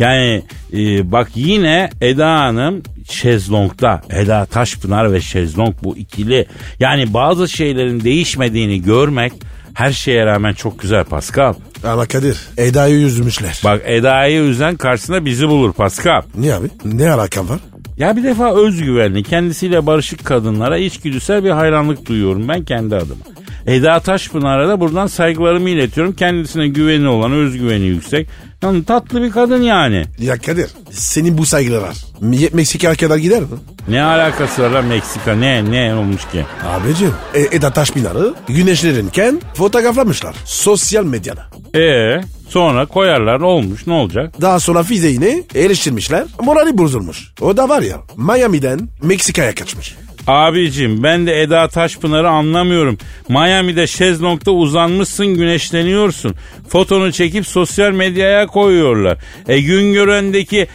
Yani 0.00 0.42
e, 0.72 1.12
bak 1.12 1.30
yine 1.34 1.90
Eda 2.00 2.40
Hanım 2.40 2.82
şezlongda. 3.10 4.02
Eda 4.10 4.46
Taşpınar 4.46 5.12
ve 5.12 5.20
şezlong 5.20 5.74
bu 5.82 5.96
ikili. 5.96 6.46
Yani 6.80 7.14
bazı 7.14 7.48
şeylerin 7.48 8.00
değişmediğini 8.04 8.82
görmek 8.82 9.32
her 9.74 9.92
şeye 9.92 10.26
rağmen 10.26 10.52
çok 10.52 10.78
güzel 10.78 11.04
Pascal. 11.04 11.54
Ama 11.84 12.06
Kadir, 12.06 12.38
Eda'yı 12.56 12.98
yüzmüşler. 12.98 13.60
Bak 13.64 13.82
Eda'yı 13.84 14.42
üzen 14.42 14.76
karşısında 14.76 15.24
bizi 15.24 15.48
bulur 15.48 15.72
Pascal. 15.72 16.22
Niye 16.34 16.54
abi? 16.54 16.66
Ne 16.84 17.10
alakam 17.10 17.48
var? 17.48 17.60
Ya 17.96 18.16
bir 18.16 18.24
defa 18.24 18.54
özgüvenli, 18.54 19.22
kendisiyle 19.22 19.86
barışık 19.86 20.24
kadınlara 20.24 20.78
içgüdüsel 20.78 21.44
bir 21.44 21.50
hayranlık 21.50 22.06
duyuyorum 22.06 22.48
ben 22.48 22.64
kendi 22.64 22.96
adıma. 22.96 23.24
Eda 23.66 24.00
Taşpınar'a 24.00 24.68
da 24.68 24.80
buradan 24.80 25.06
saygılarımı 25.06 25.70
iletiyorum. 25.70 26.12
Kendisine 26.12 26.68
güveni 26.68 27.08
olan, 27.08 27.32
özgüveni 27.32 27.84
yüksek. 27.86 28.28
Yani 28.62 28.84
tatlı 28.84 29.22
bir 29.22 29.30
kadın 29.30 29.62
yani. 29.62 30.04
Ya 30.18 30.38
Kadir 30.38 30.70
senin 30.90 31.38
bu 31.38 31.46
saygılar 31.46 31.94
Me- 32.22 32.54
Meksika'ya 32.54 32.94
kadar 32.94 33.16
gider 33.16 33.40
mi? 33.40 33.46
Ne 33.88 34.02
alakası 34.02 34.62
var 34.62 34.70
lan 34.70 34.84
Meksika? 34.84 35.34
Ne 35.34 35.70
ne 35.70 35.94
olmuş 35.94 36.22
ki? 36.32 36.44
Abicim 36.66 37.12
e, 37.34 37.40
Eda 37.56 37.70
Taşpınar'ı 37.70 38.34
güneşlenirken 38.48 39.40
fotoğraflamışlar 39.54 40.34
sosyal 40.44 41.04
medyada. 41.04 41.46
Ee 41.76 42.20
sonra 42.48 42.86
koyarlar 42.86 43.40
olmuş 43.40 43.86
ne 43.86 43.92
olacak? 43.92 44.34
Daha 44.40 44.60
sonra 44.60 44.82
fizeğini 44.82 45.44
eleştirmişler. 45.54 46.24
Morali 46.42 46.78
bozulmuş. 46.78 47.32
O 47.40 47.56
da 47.56 47.68
var 47.68 47.82
ya 47.82 47.96
Miami'den 48.16 48.88
Meksika'ya 49.02 49.54
kaçmış. 49.54 49.96
Abicim 50.30 51.02
ben 51.02 51.26
de 51.26 51.42
Eda 51.42 51.68
Taşpınar'ı 51.68 52.28
anlamıyorum. 52.28 52.98
Miami'de 53.28 53.86
şezlongda 53.86 54.50
uzanmışsın 54.50 55.26
güneşleniyorsun. 55.26 56.34
Fotonu 56.68 57.12
çekip 57.12 57.46
sosyal 57.46 57.90
medyaya 57.90 58.46
koyuyorlar. 58.46 59.18
E 59.48 59.60
Güngören'deki 59.60 60.66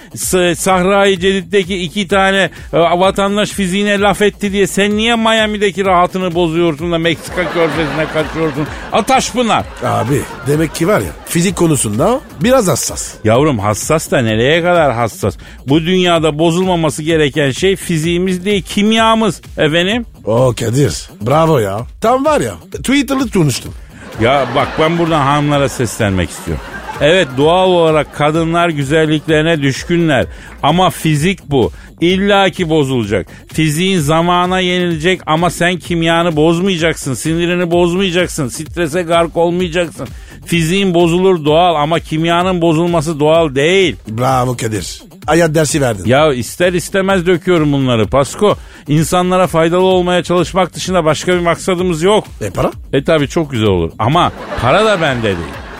Sahra-i 0.55 1.19
Cedid'deki 1.19 1.77
iki 1.77 2.07
tane 2.07 2.49
e, 2.73 2.77
vatandaş 2.79 3.49
fiziğine 3.49 3.99
laf 3.99 4.21
etti 4.21 4.51
diye 4.51 4.67
sen 4.67 4.97
niye 4.97 5.15
Miami'deki 5.15 5.85
rahatını 5.85 6.35
bozuyorsun 6.35 6.91
da 6.91 6.97
Meksika 6.97 7.51
körfezine 7.53 8.05
kaçıyorsun? 8.13 8.67
Ataşpınar. 8.91 9.65
Abi 9.83 10.21
demek 10.47 10.75
ki 10.75 10.87
var 10.87 10.99
ya 10.99 11.24
fizik 11.35 11.55
konusunda 11.55 12.21
biraz 12.43 12.67
hassas. 12.67 13.13
Yavrum 13.23 13.59
hassas 13.59 14.11
da 14.11 14.21
nereye 14.21 14.61
kadar 14.61 14.93
hassas? 14.93 15.37
Bu 15.67 15.81
dünyada 15.81 16.39
bozulmaması 16.39 17.03
gereken 17.03 17.51
şey 17.51 17.75
fiziğimiz 17.75 18.45
değil 18.45 18.61
kimyamız. 18.61 19.41
Efendim? 19.57 20.05
O 20.25 20.53
Kadir 20.59 21.09
bravo 21.21 21.59
ya. 21.59 21.81
Tam 22.01 22.25
var 22.25 22.41
ya 22.41 22.53
Twitter'lı 22.71 23.31
konuştum. 23.31 23.73
Ya 24.21 24.45
bak 24.55 24.67
ben 24.79 24.97
buradan 24.97 25.21
hanımlara 25.25 25.69
seslenmek 25.69 26.29
istiyorum. 26.29 26.63
Evet 27.01 27.27
doğal 27.38 27.69
olarak 27.69 28.15
kadınlar 28.15 28.69
güzelliklerine 28.69 29.62
düşkünler. 29.62 30.25
Ama 30.63 30.89
fizik 30.89 31.39
bu. 31.49 31.71
İlla 32.01 32.49
ki 32.49 32.69
bozulacak. 32.69 33.27
Fiziğin 33.53 33.99
zamana 33.99 34.60
yenilecek 34.60 35.21
ama 35.25 35.49
sen 35.49 35.77
kimyanı 35.77 36.36
bozmayacaksın. 36.36 37.13
Sinirini 37.13 37.71
bozmayacaksın. 37.71 38.47
Strese 38.47 39.01
gark 39.01 39.38
olmayacaksın. 39.38 40.08
Fiziğin 40.45 40.93
bozulur 40.93 41.45
doğal 41.45 41.75
ama 41.75 41.99
kimyanın 41.99 42.62
bozulması 42.62 43.19
doğal 43.19 43.55
değil. 43.55 43.95
Bravo 44.08 44.58
Kadir. 44.58 45.01
Hayat 45.25 45.55
dersi 45.55 45.81
verdin. 45.81 46.05
Ya 46.05 46.34
ister 46.34 46.73
istemez 46.73 47.25
döküyorum 47.25 47.73
bunları 47.73 48.08
Pasko. 48.08 48.58
İnsanlara 48.88 49.47
faydalı 49.47 49.84
olmaya 49.84 50.23
çalışmak 50.23 50.73
dışında 50.73 51.05
başka 51.05 51.34
bir 51.34 51.39
maksadımız 51.39 52.01
yok. 52.01 52.27
E 52.41 52.49
para? 52.49 52.71
E 52.93 53.03
tabi 53.03 53.27
çok 53.27 53.51
güzel 53.51 53.67
olur 53.67 53.91
ama 53.99 54.31
para 54.62 54.86
da 54.86 55.01
bende 55.01 55.23
değil. 55.23 55.38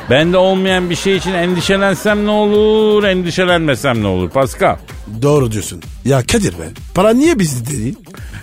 Bende 0.10 0.38
olmayan 0.38 0.90
bir 0.90 0.96
şey 0.96 1.16
için 1.16 1.34
endişelensem 1.34 2.26
ne 2.26 2.30
olur, 2.30 3.04
endişelenmesem 3.04 4.04
ne 4.04 4.08
olur 4.08 4.30
Pascal? 4.30 4.76
Doğru 5.22 5.52
diyorsun. 5.52 5.82
Ya 6.06 6.24
Kadir 6.24 6.52
be 6.54 6.70
para 6.94 7.14
niye 7.14 7.40
bizde 7.40 7.72
değil? 7.72 7.96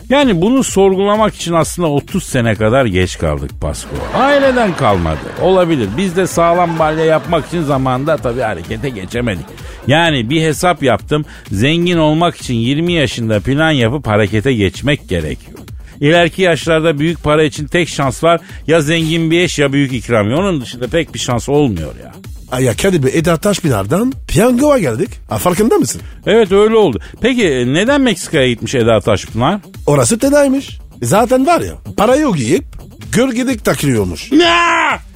Yani 0.09 0.41
bunu 0.43 0.65
sorgulamak 0.65 1.35
için 1.35 1.53
aslında 1.53 1.89
30 1.89 2.25
sene 2.25 2.55
kadar 2.55 2.87
geç 2.87 3.19
kaldık 3.19 3.51
Pasko. 3.61 3.91
Aileden 4.15 4.77
kalmadı. 4.77 5.19
Olabilir. 5.43 5.89
Biz 5.97 6.17
de 6.17 6.27
sağlam 6.27 6.79
balya 6.79 7.05
yapmak 7.05 7.47
için 7.47 7.63
zamanında 7.63 8.17
tabii 8.17 8.41
harekete 8.41 8.89
geçemedik. 8.89 9.47
Yani 9.87 10.31
bir 10.31 10.43
hesap 10.43 10.83
yaptım. 10.83 11.25
Zengin 11.53 11.99
olmak 11.99 12.37
için 12.37 12.55
20 12.55 12.93
yaşında 12.93 13.41
plan 13.41 13.71
yapıp 13.71 14.07
harekete 14.07 14.53
geçmek 14.55 15.09
gerekiyor. 15.09 15.59
İleriki 16.03 16.43
yaşlarda 16.43 16.99
büyük 16.99 17.23
para 17.23 17.43
için 17.45 17.67
tek 17.67 17.89
şans 17.89 18.25
var. 18.25 18.41
Ya 18.67 18.81
zengin 18.81 19.31
bir 19.31 19.41
eş 19.41 19.59
ya 19.59 19.73
büyük 19.73 19.93
ikramiye. 19.93 20.37
Onun 20.37 20.61
dışında 20.61 20.87
pek 20.89 21.15
bir 21.15 21.19
şans 21.19 21.49
olmuyor 21.49 21.95
ya. 22.05 22.13
Ay 22.53 22.65
ya 22.65 22.77
Kadir 22.77 23.03
be 23.03 23.11
Eda 23.13 23.37
Taşpınar'dan 23.37 24.13
piyangoya 24.29 24.79
geldik. 24.79 25.11
Ha, 25.29 25.39
farkında 25.39 25.75
mısın? 25.75 26.03
Evet 26.27 26.53
öyle 26.53 26.77
oldu. 26.77 27.01
Peki 27.21 27.49
e, 27.49 27.67
neden 27.75 28.01
Meksika'ya 28.01 28.49
gitmiş 28.49 28.75
Eda 28.75 29.01
Taşpınar? 29.01 29.61
Orası 29.87 30.19
tedaymış. 30.19 30.79
Zaten 31.03 31.47
var 31.47 31.61
ya 31.61 31.75
parayı 31.97 32.33
giyip 32.37 32.65
gölgedik 33.13 33.65
takılıyormuş. 33.65 34.33
Ne? 34.33 34.59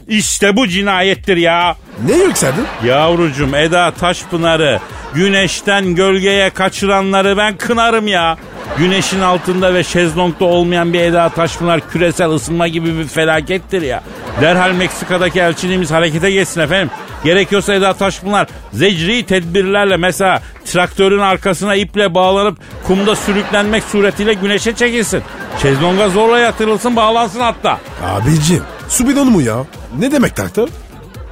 İşte 0.09 0.57
bu 0.57 0.69
cinayettir 0.69 1.37
ya. 1.37 1.77
Ne 2.07 2.17
yükseldin? 2.17 2.65
Yavrucum 2.85 3.55
Eda 3.55 3.91
Taşpınar'ı 3.91 4.81
güneşten 5.15 5.95
gölgeye 5.95 6.51
kaçıranları 6.51 7.37
ben 7.37 7.57
kınarım 7.57 8.07
ya. 8.09 8.37
Güneşin 8.79 9.21
altında 9.21 9.75
ve 9.75 9.85
şezlongda 9.85 10.45
olmayan 10.45 10.93
bir 10.93 11.01
Eda 11.01 11.29
Taşpınar 11.29 11.91
küresel 11.91 12.31
ısınma 12.31 12.69
gibi 12.69 12.99
bir 12.99 13.05
felakettir 13.09 13.83
ya. 13.83 14.03
Derhal 14.41 14.73
Meksika'daki 14.73 15.41
elçiliğimiz 15.41 15.91
harekete 15.91 16.31
geçsin 16.31 16.61
efendim. 16.61 16.91
Gerekiyorsa 17.25 17.75
Eda 17.75 17.93
Taşpınar 17.93 18.47
zecri 18.73 19.27
tedbirlerle 19.27 19.97
mesela 19.97 20.43
traktörün 20.65 21.19
arkasına 21.19 21.75
iple 21.75 22.15
bağlanıp 22.15 22.59
kumda 22.87 23.17
sürüklenmek 23.17 23.85
suretiyle 23.85 24.35
güneşe 24.35 24.75
çekilsin. 24.75 25.23
Şezlonga 25.63 26.09
zorla 26.09 26.39
yatırılsın 26.39 26.97
bağlansın 26.97 27.41
hatta. 27.41 27.79
Abicim 28.05 28.63
su 28.89 29.09
bidonu 29.09 29.31
mu 29.31 29.43
ya? 29.43 29.57
Ne 29.99 30.13
demek 30.13 30.37
traktör? 30.37 30.69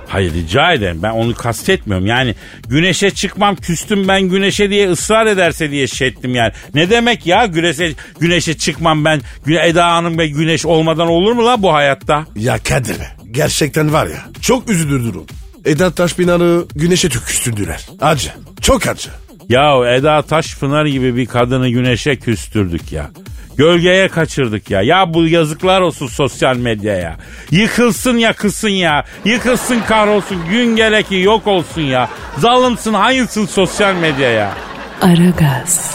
Hayır 0.08 0.34
rica 0.34 0.72
ederim 0.72 1.00
ben 1.02 1.10
onu 1.10 1.34
kastetmiyorum. 1.34 2.06
Yani 2.06 2.34
güneşe 2.68 3.10
çıkmam 3.10 3.56
küstüm 3.56 4.08
ben 4.08 4.22
güneşe 4.22 4.70
diye 4.70 4.90
ısrar 4.90 5.26
ederse 5.26 5.70
diye 5.70 5.86
şey 5.86 6.08
ettim 6.08 6.34
yani. 6.34 6.52
Ne 6.74 6.90
demek 6.90 7.26
ya 7.26 7.46
güneşe, 7.46 7.92
güneşe 8.20 8.54
çıkmam 8.54 9.04
ben 9.04 9.20
Eda 9.46 9.86
Hanım 9.86 10.18
ve 10.18 10.28
güneş 10.28 10.66
olmadan 10.66 11.08
olur 11.08 11.32
mu 11.32 11.46
la 11.46 11.62
bu 11.62 11.72
hayatta? 11.72 12.26
Ya 12.36 12.58
Kadir 12.58 13.00
be 13.00 13.08
gerçekten 13.30 13.92
var 13.92 14.06
ya 14.06 14.24
çok 14.40 14.70
üzülür 14.70 15.04
durum. 15.04 15.26
Eda 15.64 15.90
Taşpınar'ı 15.90 16.66
güneşe 16.74 17.08
tüküstürdüler. 17.08 17.86
Acı 18.00 18.32
çok 18.60 18.86
acı. 18.86 19.10
Ya 19.48 19.94
Eda 19.94 20.22
Taşpınar 20.22 20.86
gibi 20.86 21.16
bir 21.16 21.26
kadını 21.26 21.68
güneşe 21.68 22.16
küstürdük 22.16 22.92
ya. 22.92 23.10
Gölgeye 23.56 24.08
kaçırdık 24.08 24.70
ya. 24.70 24.82
Ya 24.82 25.14
bu 25.14 25.26
yazıklar 25.26 25.80
olsun 25.80 26.06
sosyal 26.06 26.56
medyaya. 26.56 27.16
Yıkılsın 27.50 28.18
yakılsın 28.18 28.68
ya. 28.68 29.04
Yıkılsın 29.24 29.80
kahrolsun. 29.80 30.38
Gün 30.50 30.76
gele 30.76 31.02
ki 31.02 31.14
yok 31.14 31.46
olsun 31.46 31.82
ya. 31.82 32.08
Zalimsin 32.38 32.94
hayırsın 32.94 33.46
sosyal 33.46 33.94
medyaya. 33.94 34.52
Aragaz, 35.02 35.94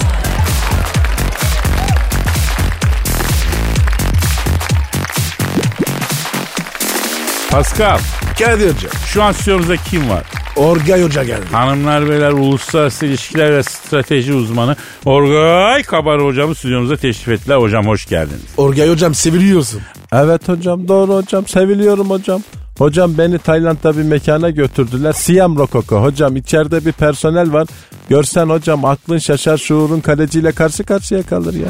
Pascal 7.52 8.00
Kadir'cim 8.40 8.90
şu 9.06 9.24
an 9.24 9.32
stüdyomuzda 9.32 9.76
kim 9.78 10.10
var? 10.10 10.39
Orgay 10.60 11.04
Hoca 11.04 11.24
geldi. 11.24 11.46
Hanımlar 11.52 12.10
beyler 12.10 12.32
uluslararası 12.32 13.06
ilişkiler 13.06 13.54
ve 13.54 13.64
strateji 13.64 14.34
uzmanı 14.34 14.76
Orgay 15.06 15.84
Kabar 15.84 16.24
hocamı 16.24 16.56
stüdyomuza 16.56 16.98
teşrif 16.98 17.28
ettiler. 17.30 17.58
Hocam 17.58 17.88
hoş 17.88 18.06
geldiniz. 18.06 18.42
Orgay 18.58 18.90
Hocam 18.90 19.16
seviliyorsun. 19.16 19.82
Evet 20.14 20.50
hocam 20.50 20.88
doğru 20.88 21.16
hocam 21.16 21.48
seviliyorum 21.48 22.10
hocam. 22.10 22.42
Hocam 22.80 23.18
beni 23.18 23.38
Tayland'da 23.40 23.98
bir 23.98 24.04
mekana 24.04 24.50
götürdüler. 24.50 25.14
Siam 25.14 25.58
Rokoko. 25.58 26.04
Hocam 26.04 26.36
içeride 26.36 26.86
bir 26.86 26.92
personel 26.92 27.54
var. 27.54 27.68
Görsen 28.10 28.50
hocam 28.50 28.86
aklın 28.86 29.18
şaşar 29.18 29.58
şuurun 29.58 30.00
kaleciyle 30.00 30.52
karşı 30.52 30.84
karşıya 30.84 31.24
kalır 31.24 31.54
ya. 31.54 31.68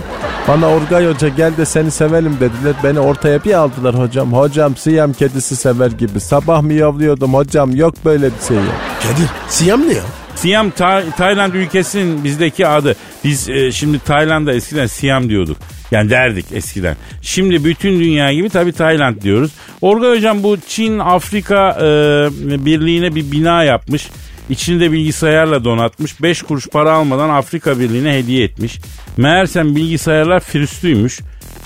Bana 0.47 0.67
Orgay 0.69 1.13
Hoca 1.13 1.27
gel 1.27 1.57
de 1.57 1.65
seni 1.65 1.91
sevelim 1.91 2.33
dediler. 2.39 2.73
Beni 2.83 2.99
ortaya 2.99 3.43
bir 3.43 3.53
aldılar 3.53 3.99
hocam. 3.99 4.33
Hocam 4.33 4.75
Siam 4.75 5.13
kedisi 5.13 5.55
sever 5.55 5.91
gibi. 5.91 6.19
Sabah 6.19 6.61
miyavlıyordum 6.61 7.33
hocam 7.33 7.75
yok 7.75 7.93
böyle 8.05 8.25
bir 8.25 8.47
şey 8.47 8.57
ya. 8.57 8.63
Kadir 9.03 9.27
Siyam 9.49 9.81
ne 9.89 9.93
ya? 9.93 10.03
Siam 10.35 10.69
Ta- 10.69 11.03
Tayland 11.17 11.53
ülkesinin 11.53 12.23
bizdeki 12.23 12.67
adı. 12.67 12.95
Biz 13.23 13.49
e, 13.49 13.71
şimdi 13.71 13.99
Tayland'a 13.99 14.53
eskiden 14.53 14.87
Siam 14.87 15.29
diyorduk. 15.29 15.57
Yani 15.91 16.09
derdik 16.09 16.45
eskiden. 16.53 16.95
Şimdi 17.21 17.63
bütün 17.63 17.99
dünya 17.99 18.33
gibi 18.33 18.49
tabii 18.49 18.71
Tayland 18.71 19.21
diyoruz. 19.21 19.51
Orga 19.81 20.09
hocam 20.09 20.43
bu 20.43 20.57
Çin 20.67 20.99
Afrika 20.99 21.69
e, 21.71 21.85
Birliği'ne 22.65 23.15
bir 23.15 23.31
bina 23.31 23.63
yapmış. 23.63 24.07
İçini 24.49 24.79
de 24.79 24.91
bilgisayarla 24.91 25.63
donatmış. 25.63 26.21
5 26.21 26.41
kuruş 26.41 26.67
para 26.67 26.91
almadan 26.91 27.29
Afrika 27.29 27.79
Birliği'ne 27.79 28.13
hediye 28.13 28.43
etmiş. 28.43 28.79
Meğersem 29.17 29.75
bilgisayarlar 29.75 30.39
firüstüymüş. 30.39 31.19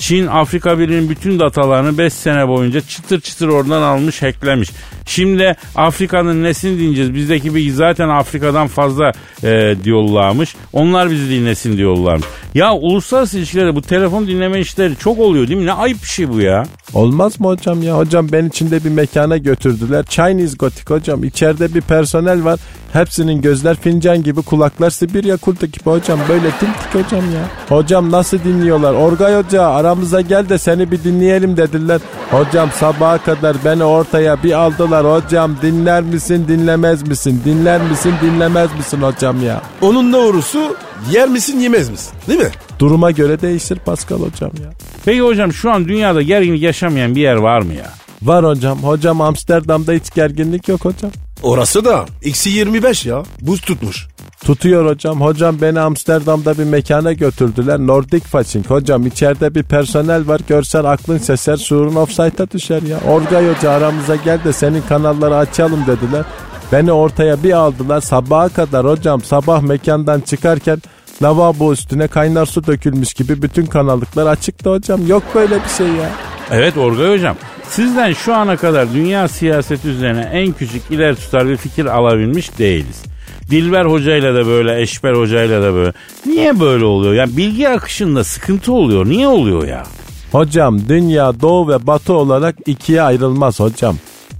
Çin 0.03 0.27
Afrika 0.27 0.79
Birliği'nin 0.79 1.09
bütün 1.09 1.39
datalarını 1.39 1.97
5 1.97 2.13
sene 2.13 2.47
boyunca 2.47 2.81
çıtır 2.81 3.21
çıtır 3.21 3.47
oradan 3.47 3.81
almış 3.81 4.21
hacklemiş. 4.21 4.69
Şimdi 5.05 5.55
Afrika'nın 5.75 6.43
nesini 6.43 6.79
dinleyeceğiz? 6.79 7.13
Bizdeki 7.13 7.55
bilgi 7.55 7.73
zaten 7.73 8.09
Afrika'dan 8.09 8.67
fazla 8.67 9.11
e, 9.43 9.75
diyorlarmış. 9.83 10.55
Onlar 10.73 11.11
bizi 11.11 11.29
dinlesin 11.29 11.77
diyorlarmış. 11.77 12.25
Ya 12.53 12.73
uluslararası 12.73 13.37
ilişkilerde 13.37 13.75
bu 13.75 13.81
telefon 13.81 14.27
dinleme 14.27 14.59
işleri 14.59 14.95
çok 14.97 15.19
oluyor 15.19 15.47
değil 15.47 15.59
mi? 15.59 15.65
Ne 15.65 15.73
ayıp 15.73 16.01
bir 16.01 16.07
şey 16.07 16.29
bu 16.29 16.41
ya. 16.41 16.63
Olmaz 16.93 17.39
mı 17.39 17.47
hocam 17.47 17.83
ya? 17.83 17.97
Hocam 17.97 18.27
ben 18.31 18.45
içinde 18.45 18.83
bir 18.83 18.89
mekana 18.89 19.37
götürdüler. 19.37 20.05
Chinese 20.05 20.57
Gothic 20.57 20.93
hocam. 20.93 21.23
İçeride 21.23 21.73
bir 21.73 21.81
personel 21.81 22.43
var. 22.43 22.59
Hepsinin 22.93 23.41
gözler 23.41 23.75
fincan 23.75 24.23
gibi 24.23 24.41
kulaklar 24.41 24.89
Sibirya 24.89 25.37
kurdu 25.37 25.65
gibi 25.65 25.85
hocam. 25.85 26.19
Böyle 26.29 26.51
tiltik 26.51 26.95
hocam 26.95 27.23
ya. 27.33 27.77
Hocam 27.77 28.11
nasıl 28.11 28.39
dinliyorlar? 28.39 28.93
Orgay 28.93 29.35
Hoca 29.35 29.63
aramıza 29.93 30.21
gel 30.21 30.49
de 30.49 30.57
seni 30.57 30.91
bir 30.91 31.03
dinleyelim 31.03 31.57
dediler. 31.57 32.01
Hocam 32.31 32.69
sabaha 32.79 33.17
kadar 33.17 33.57
beni 33.65 33.83
ortaya 33.83 34.43
bir 34.43 34.51
aldılar. 34.51 35.05
Hocam 35.05 35.55
dinler 35.61 36.03
misin 36.03 36.45
dinlemez 36.47 37.07
misin? 37.07 37.41
Dinler 37.45 37.81
misin 37.81 38.13
dinlemez 38.21 38.69
misin 38.77 39.01
hocam 39.01 39.43
ya? 39.43 39.61
Onun 39.81 40.13
doğrusu 40.13 40.75
yer 41.11 41.29
misin 41.29 41.59
yemez 41.59 41.89
misin? 41.89 42.13
Değil 42.27 42.39
mi? 42.39 42.49
Duruma 42.79 43.11
göre 43.11 43.41
değişir 43.41 43.79
Pascal 43.85 44.19
hocam 44.19 44.51
ya. 44.63 44.69
Peki 45.05 45.21
hocam 45.21 45.53
şu 45.53 45.71
an 45.71 45.87
dünyada 45.87 46.21
gerginlik 46.21 46.61
yaşamayan 46.61 47.15
bir 47.15 47.21
yer 47.21 47.35
var 47.35 47.61
mı 47.61 47.73
ya? 47.73 47.89
Var 48.21 48.45
hocam. 48.45 48.83
Hocam 48.83 49.21
Amsterdam'da 49.21 49.91
hiç 49.91 50.13
gerginlik 50.15 50.67
yok 50.67 50.85
hocam. 50.85 51.11
Orası 51.43 51.85
da 51.85 52.05
eksi 52.23 52.49
25 52.49 53.05
ya. 53.05 53.23
Buz 53.41 53.61
tutmuş. 53.61 54.07
Tutuyor 54.45 54.85
hocam. 54.85 55.21
Hocam 55.21 55.61
beni 55.61 55.79
Amsterdam'da 55.79 56.57
bir 56.57 56.63
mekana 56.63 57.13
götürdüler. 57.13 57.79
Nordic 57.79 58.25
Fashion. 58.25 58.63
Hocam 58.63 59.07
içeride 59.07 59.55
bir 59.55 59.63
personel 59.63 60.27
var. 60.27 60.41
Görsen 60.47 60.83
aklın 60.83 61.17
seser. 61.17 61.57
Şuurun 61.57 61.95
offside'a 61.95 62.51
düşer 62.51 62.81
ya. 62.81 62.99
Orgay 63.07 63.55
Hoca 63.55 63.71
aramıza 63.71 64.15
gel 64.15 64.43
de 64.43 64.53
senin 64.53 64.81
kanalları 64.81 65.35
açalım 65.37 65.85
dediler. 65.87 66.25
Beni 66.71 66.91
ortaya 66.91 67.43
bir 67.43 67.51
aldılar. 67.53 68.01
Sabaha 68.01 68.49
kadar 68.49 68.85
hocam 68.85 69.21
sabah 69.21 69.61
mekandan 69.61 70.19
çıkarken 70.19 70.81
lavabo 71.23 71.73
üstüne 71.73 72.07
kaynar 72.07 72.45
su 72.45 72.67
dökülmüş 72.67 73.13
gibi 73.13 73.41
bütün 73.41 73.65
kanallıklar 73.65 74.27
açıktı 74.27 74.69
hocam. 74.69 75.07
Yok 75.07 75.23
böyle 75.35 75.55
bir 75.63 75.69
şey 75.69 75.87
ya. 75.87 76.09
Evet 76.51 76.77
Orgay 76.77 77.13
Hocam. 77.17 77.35
Sizden 77.67 78.13
şu 78.13 78.33
ana 78.35 78.57
kadar 78.57 78.93
dünya 78.93 79.27
siyaseti 79.27 79.87
üzerine 79.87 80.29
en 80.33 80.51
küçük 80.51 80.91
ileri 80.91 81.15
tutar 81.15 81.47
bir 81.49 81.57
fikir 81.57 81.85
alabilmiş 81.85 82.57
değiliz. 82.57 83.03
Dilber 83.49 83.85
Hoca'yla 83.85 84.35
da 84.35 84.45
böyle, 84.45 84.81
Eşber 84.81 85.13
Hoca'yla 85.13 85.63
da 85.63 85.73
böyle. 85.73 85.93
Niye 86.25 86.59
böyle 86.59 86.85
oluyor? 86.85 87.13
Yani 87.13 87.37
bilgi 87.37 87.69
akışında 87.69 88.23
sıkıntı 88.23 88.73
oluyor. 88.73 89.05
Niye 89.05 89.27
oluyor 89.27 89.67
ya? 89.67 89.83
Hocam 90.31 90.79
dünya 90.89 91.41
doğu 91.41 91.67
ve 91.69 91.87
batı 91.87 92.13
olarak 92.13 92.55
ikiye 92.65 93.01
ayrılmaz 93.01 93.59
hocam. 93.59 93.95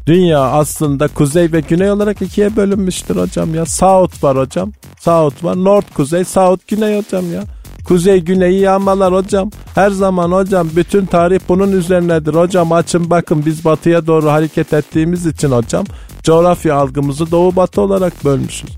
Dünya 0.08 0.39
aslında 0.39 1.08
kuzey 1.08 1.52
ve 1.52 1.60
güney 1.60 1.92
olarak 1.92 2.22
ikiye 2.22 2.56
bölünmüştür 2.56 3.16
hocam 3.16 3.56
ya. 3.56 3.66
South 3.66 4.24
var 4.24 4.38
hocam. 4.38 4.72
South 5.00 5.44
var. 5.44 5.63
North 5.63 5.94
kuzey, 5.94 6.24
South 6.24 6.68
güney 6.68 6.98
hocam 6.98 7.34
ya. 7.34 7.44
Kuzey 7.86 8.19
güneyi 8.19 8.60
yağmalar 8.60 9.13
hocam. 9.13 9.52
Her 9.76 9.89
zaman 9.89 10.32
hocam 10.32 10.69
bütün 10.76 11.06
tarih 11.06 11.39
bunun 11.50 11.72
üzerinedir. 11.72 12.34
Hocam 12.34 12.72
açın 12.72 13.10
bakın 13.10 13.46
biz 13.46 13.65
batıya 13.65 14.08
doğru 14.08 14.32
hareket 14.32 14.74
ettiğimiz 14.74 15.26
için 15.26 15.52
hocam 15.52 15.86
coğrafya 16.24 16.76
algımızı 16.76 17.32
doğu 17.32 17.56
batı 17.56 17.82
olarak 17.82 18.26
bölmüşüz. 18.26 18.69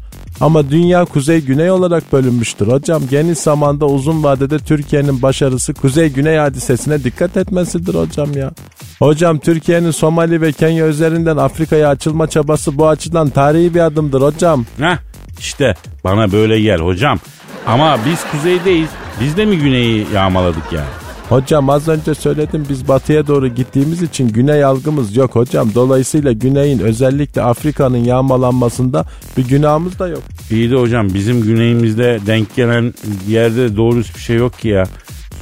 Ama 0.41 0.69
dünya 0.69 1.05
kuzey 1.05 1.41
güney 1.41 1.71
olarak 1.71 2.13
bölünmüştür 2.13 2.67
hocam. 2.67 3.03
Geniş 3.09 3.37
zamanda 3.37 3.85
uzun 3.85 4.23
vadede 4.23 4.59
Türkiye'nin 4.59 5.21
başarısı 5.21 5.73
kuzey 5.73 6.09
güney 6.09 6.37
hadisesine 6.37 7.03
dikkat 7.03 7.37
etmesidir 7.37 7.93
hocam 7.93 8.37
ya. 8.37 8.51
Hocam 8.99 9.39
Türkiye'nin 9.39 9.91
Somali 9.91 10.41
ve 10.41 10.51
Kenya 10.51 10.87
üzerinden 10.87 11.37
Afrika'ya 11.37 11.89
açılma 11.89 12.27
çabası 12.27 12.77
bu 12.77 12.87
açıdan 12.87 13.29
tarihi 13.29 13.73
bir 13.73 13.79
adımdır 13.79 14.21
hocam. 14.21 14.65
Heh 14.79 14.97
işte 15.39 15.73
bana 16.03 16.31
böyle 16.31 16.61
gel 16.61 16.79
hocam. 16.79 17.19
Ama 17.67 17.99
biz 18.05 18.19
kuzeydeyiz. 18.31 18.89
Biz 19.21 19.37
de 19.37 19.45
mi 19.45 19.57
güneyi 19.57 20.07
yağmaladık 20.13 20.63
yani? 20.71 20.89
Hocam 21.29 21.69
az 21.69 21.87
önce 21.87 22.15
söyledim 22.15 22.65
biz 22.69 22.87
batıya 22.87 23.27
doğru 23.27 23.47
gittiğimiz 23.47 24.01
için 24.01 24.29
güney 24.29 24.63
algımız 24.63 25.15
yok 25.15 25.35
hocam. 25.35 25.69
Dolayısıyla 25.75 26.31
güneyin 26.31 26.79
özellikle 26.79 27.41
Afrika'nın 27.41 27.97
yağmalanmasında 27.97 29.05
bir 29.37 29.47
günahımız 29.47 29.99
da 29.99 30.07
yok. 30.07 30.21
İyi 30.51 30.71
de 30.71 30.75
hocam 30.75 31.13
bizim 31.13 31.41
güneyimizde 31.41 32.19
denk 32.27 32.55
gelen 32.55 32.93
yerde 33.27 33.75
doğru 33.77 33.97
bir 33.97 34.19
şey 34.19 34.35
yok 34.35 34.59
ki 34.59 34.67
ya. 34.67 34.83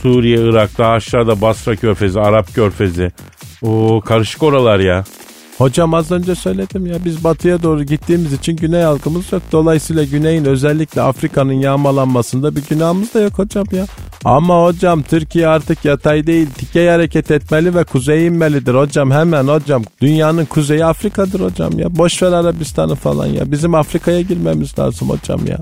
Suriye, 0.01 0.38
Irak'ta 0.38 0.88
aşağıda 0.88 1.41
Basra 1.41 1.75
Körfezi, 1.75 2.19
Arap 2.19 2.55
Körfezi. 2.55 3.12
O 3.62 4.01
karışık 4.05 4.43
oralar 4.43 4.79
ya. 4.79 5.03
Hocam 5.58 5.94
az 5.94 6.12
önce 6.12 6.36
söyledim 6.36 6.86
ya 6.86 6.96
biz 7.06 7.24
batıya 7.24 7.63
doğru 7.63 7.84
gittiğimiz 7.84 8.34
için 8.34 8.56
güney 8.56 8.82
halkımız 8.82 9.32
yok. 9.32 9.42
Dolayısıyla 9.52 10.04
güneyin 10.04 10.46
özellikle 10.46 11.02
Afrika'nın 11.02 11.54
yağmalanmasında 11.54 12.56
bir 12.56 12.63
günahımız 12.70 13.13
da 13.13 13.20
yok 13.20 13.39
hocam 13.39 13.66
ya. 13.72 13.86
Ama 14.26 14.63
hocam 14.63 15.04
Türkiye 15.04 15.48
artık 15.48 15.86
yatay 15.86 16.28
değil 16.28 16.48
dikey 16.60 16.88
hareket 16.88 17.32
etmeli 17.32 17.76
ve 17.76 17.84
kuzeye 17.84 18.26
inmelidir 18.26 18.74
hocam 18.74 19.12
hemen 19.12 19.48
hocam. 19.48 19.84
Dünyanın 20.02 20.46
kuzeyi 20.46 20.86
Afrika'dır 20.86 21.39
hocam 21.39 21.80
ya. 21.80 21.96
Boş 21.96 22.24
ver 22.24 22.32
Arabistan'ı 22.32 22.96
falan 22.96 23.26
ya. 23.26 23.52
Bizim 23.52 23.76
Afrika'ya 23.76 24.22
girmemiz 24.22 24.80
lazım 24.80 25.10
hocam 25.10 25.46
ya. 25.48 25.58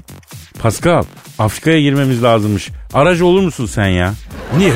Pascal, 0.60 1.04
Afrika'ya 1.40 1.82
girmemiz 1.82 2.24
lazımmış. 2.24 2.70
Aracı 2.94 3.26
olur 3.26 3.42
musun 3.42 3.66
sen 3.66 3.88
ya? 3.88 4.14
Niye? 4.58 4.74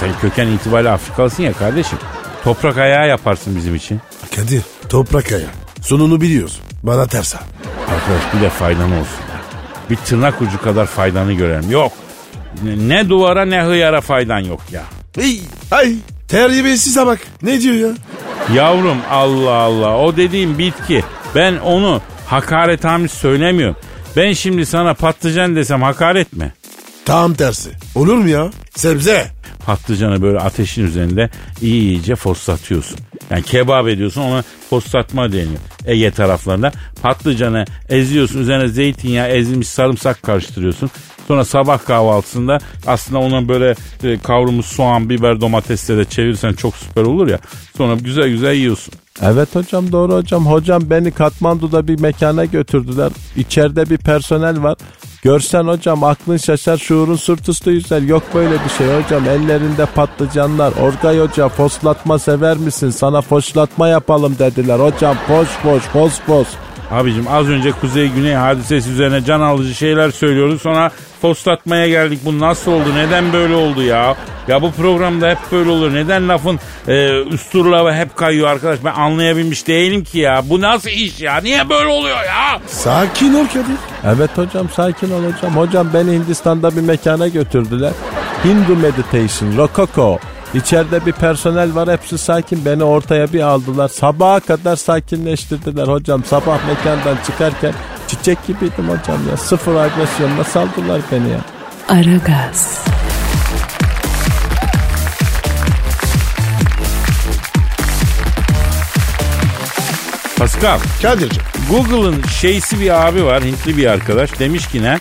Sen 0.00 0.10
köken 0.20 0.46
itibariyle 0.46 0.90
Afrikalısın 0.90 1.42
ya 1.42 1.52
kardeşim. 1.52 1.98
Toprak 2.44 2.78
ayağı 2.78 3.08
yaparsın 3.08 3.56
bizim 3.56 3.74
için. 3.74 4.00
Kadir 4.36 4.62
toprak 4.88 5.32
aya. 5.32 5.46
Sonunu 5.80 6.20
biliyoruz. 6.20 6.60
Bana 6.82 7.06
tersa. 7.06 7.40
Arkadaş 7.88 8.34
bir 8.34 8.40
de 8.40 8.50
faydan 8.50 8.92
olsun. 8.92 9.18
Bir 9.90 9.96
tırnak 9.96 10.42
ucu 10.42 10.62
kadar 10.62 10.86
faydanı 10.86 11.32
görelim. 11.32 11.70
Yok. 11.70 11.92
Ne, 12.62 13.08
duvara 13.08 13.44
ne 13.44 13.62
hıyara 13.62 14.00
faydan 14.00 14.38
yok 14.38 14.60
ya. 14.72 14.82
Ey, 15.18 15.40
ay 15.70 15.94
terbiyesize 16.28 17.06
bak. 17.06 17.18
Ne 17.42 17.60
diyor 17.60 17.74
ya? 17.74 17.94
Yavrum 18.54 18.98
Allah 19.10 19.50
Allah 19.52 19.96
o 19.96 20.16
dediğim 20.16 20.58
bitki. 20.58 21.04
Ben 21.34 21.56
onu 21.56 22.00
hakaret 22.26 22.84
amis 22.84 23.12
söylemiyorum. 23.12 23.76
Ben 24.16 24.32
şimdi 24.32 24.66
sana 24.66 24.94
patlıcan 24.94 25.56
desem 25.56 25.82
hakaret 25.82 26.32
mi? 26.32 26.52
Tam 27.04 27.34
tersi. 27.34 27.70
Olur 27.94 28.16
mu 28.16 28.28
ya? 28.28 28.50
Sebze. 28.76 29.26
Patlıcanı 29.66 30.22
böyle 30.22 30.38
ateşin 30.38 30.86
üzerinde 30.86 31.30
iyi 31.62 31.82
iyice 31.82 32.16
foslatıyorsun. 32.16 32.98
Yani 33.30 33.42
kebap 33.42 33.88
ediyorsun 33.88 34.20
ona 34.20 34.42
foslatma 34.70 35.32
deniyor. 35.32 35.60
Ege 35.86 36.10
taraflarında 36.10 36.72
patlıcanı 37.02 37.64
eziyorsun 37.88 38.40
üzerine 38.40 38.68
zeytinyağı 38.68 39.28
ezilmiş 39.28 39.68
sarımsak 39.68 40.22
karıştırıyorsun. 40.22 40.90
Sonra 41.28 41.44
sabah 41.44 41.84
kahvaltısında 41.84 42.58
aslında 42.86 43.18
ona 43.18 43.48
böyle 43.48 43.74
e, 44.04 44.18
kavrulmuş 44.18 44.66
soğan, 44.66 45.10
biber, 45.10 45.40
domatesle 45.40 45.96
de 45.96 46.04
çevirirsen 46.04 46.52
çok 46.52 46.76
süper 46.76 47.02
olur 47.02 47.28
ya. 47.28 47.38
Sonra 47.76 47.94
güzel 47.94 48.28
güzel 48.28 48.54
yiyorsun. 48.54 48.94
Evet 49.22 49.54
hocam 49.54 49.92
doğru 49.92 50.14
hocam. 50.14 50.46
Hocam 50.46 50.90
beni 50.90 51.10
Katmandu'da 51.10 51.88
bir 51.88 52.00
mekana 52.00 52.44
götürdüler. 52.44 53.12
İçeride 53.36 53.90
bir 53.90 53.98
personel 53.98 54.62
var. 54.62 54.76
Görsen 55.22 55.64
hocam 55.64 56.04
aklın 56.04 56.36
şaşar 56.36 56.76
şuurun 56.76 57.16
sırt 57.16 57.48
üstü 57.48 57.70
yüzer. 57.70 58.02
Yok 58.02 58.22
böyle 58.34 58.54
bir 58.64 58.70
şey 58.78 58.86
hocam. 58.86 59.24
Ellerinde 59.28 59.86
patlıcanlar. 59.86 60.72
Orgay 60.72 61.18
hoca 61.18 61.48
foslatma 61.48 62.18
sever 62.18 62.56
misin? 62.56 62.90
Sana 62.90 63.22
foşlatma 63.22 63.88
yapalım 63.88 64.36
dediler. 64.38 64.78
Hocam 64.78 65.16
foş 65.28 65.48
foş 65.48 65.82
fos 65.82 66.20
fos. 66.20 66.48
Abicim 66.90 67.28
az 67.28 67.48
önce 67.48 67.72
Kuzey 67.72 68.08
Güney 68.08 68.34
hadisesi 68.34 68.90
üzerine 68.90 69.24
can 69.24 69.40
alıcı 69.40 69.74
şeyler 69.74 70.10
söylüyorduk. 70.10 70.60
Sonra 70.60 70.90
foslatmaya 71.22 71.88
geldik. 71.88 72.20
Bu 72.24 72.38
nasıl 72.40 72.72
oldu? 72.72 72.94
Neden 72.94 73.32
böyle 73.32 73.54
oldu 73.54 73.82
ya? 73.82 74.16
Ya 74.48 74.62
bu 74.62 74.72
programda 74.72 75.30
hep 75.30 75.38
böyle 75.52 75.70
olur. 75.70 75.94
Neden 75.94 76.28
lafın 76.28 76.60
e, 76.88 77.22
üsturlava 77.22 77.94
hep 77.94 78.16
kayıyor 78.16 78.48
arkadaş? 78.48 78.78
Ben 78.84 78.94
anlayabilmiş 78.94 79.66
değilim 79.66 80.04
ki 80.04 80.18
ya. 80.18 80.42
Bu 80.44 80.60
nasıl 80.60 80.90
iş 80.90 81.20
ya? 81.20 81.36
Niye 81.36 81.68
böyle 81.68 81.88
oluyor 81.88 82.16
ya? 82.16 82.60
Sakin 82.66 83.34
ol 83.34 83.46
Kadir. 83.46 83.76
Evet 84.16 84.30
hocam 84.38 84.68
sakin 84.76 85.10
ol 85.10 85.22
hocam. 85.32 85.56
Hocam 85.56 85.88
beni 85.94 86.12
Hindistan'da 86.12 86.76
bir 86.76 86.80
mekana 86.80 87.28
götürdüler. 87.28 87.92
Hindu 88.44 88.76
Meditation, 88.76 89.56
Rococo. 89.56 90.18
İçeride 90.54 91.06
bir 91.06 91.12
personel 91.12 91.74
var 91.74 91.88
hepsi 91.88 92.18
sakin 92.18 92.64
beni 92.64 92.84
ortaya 92.84 93.32
bir 93.32 93.40
aldılar. 93.40 93.88
Sabaha 93.88 94.40
kadar 94.40 94.76
sakinleştirdiler 94.76 95.88
hocam. 95.88 96.24
Sabah 96.24 96.58
mekandan 96.68 97.16
çıkarken 97.26 97.72
çiçek 98.08 98.46
gibiydim 98.46 98.88
hocam 98.88 99.28
ya. 99.30 99.36
Sıfır 99.36 99.74
agresyonla 99.74 100.44
saldılar 100.44 101.00
beni 101.12 101.28
ya. 101.28 101.40
Aragaz, 101.88 102.80
Pascal, 110.38 110.78
Kadir'cim. 111.02 111.42
Google'ın 111.70 112.22
şeysi 112.40 112.80
bir 112.80 113.06
abi 113.06 113.24
var, 113.24 113.44
Hintli 113.44 113.76
bir 113.76 113.86
arkadaş. 113.86 114.38
Demiş 114.38 114.66
ki 114.68 114.82
ne? 114.82 114.98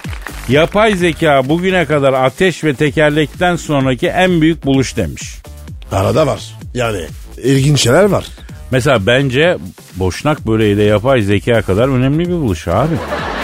Yapay 0.49 0.95
zeka 0.95 1.49
bugüne 1.49 1.85
kadar 1.85 2.13
ateş 2.13 2.63
ve 2.63 2.73
tekerlekten 2.73 3.55
sonraki 3.55 4.07
en 4.07 4.41
büyük 4.41 4.65
buluş 4.65 4.97
demiş. 4.97 5.35
Arada 5.91 6.27
var. 6.27 6.41
Yani 6.73 7.01
ilginç 7.43 7.79
şeyler 7.79 8.03
var. 8.03 8.25
Mesela 8.71 9.05
bence 9.05 9.57
boşnak 9.95 10.47
böreği 10.47 10.77
de 10.77 10.83
yapay 10.83 11.21
zeka 11.21 11.61
kadar 11.61 11.87
önemli 11.87 12.19
bir 12.29 12.33
buluş 12.33 12.67
abi. 12.67 12.95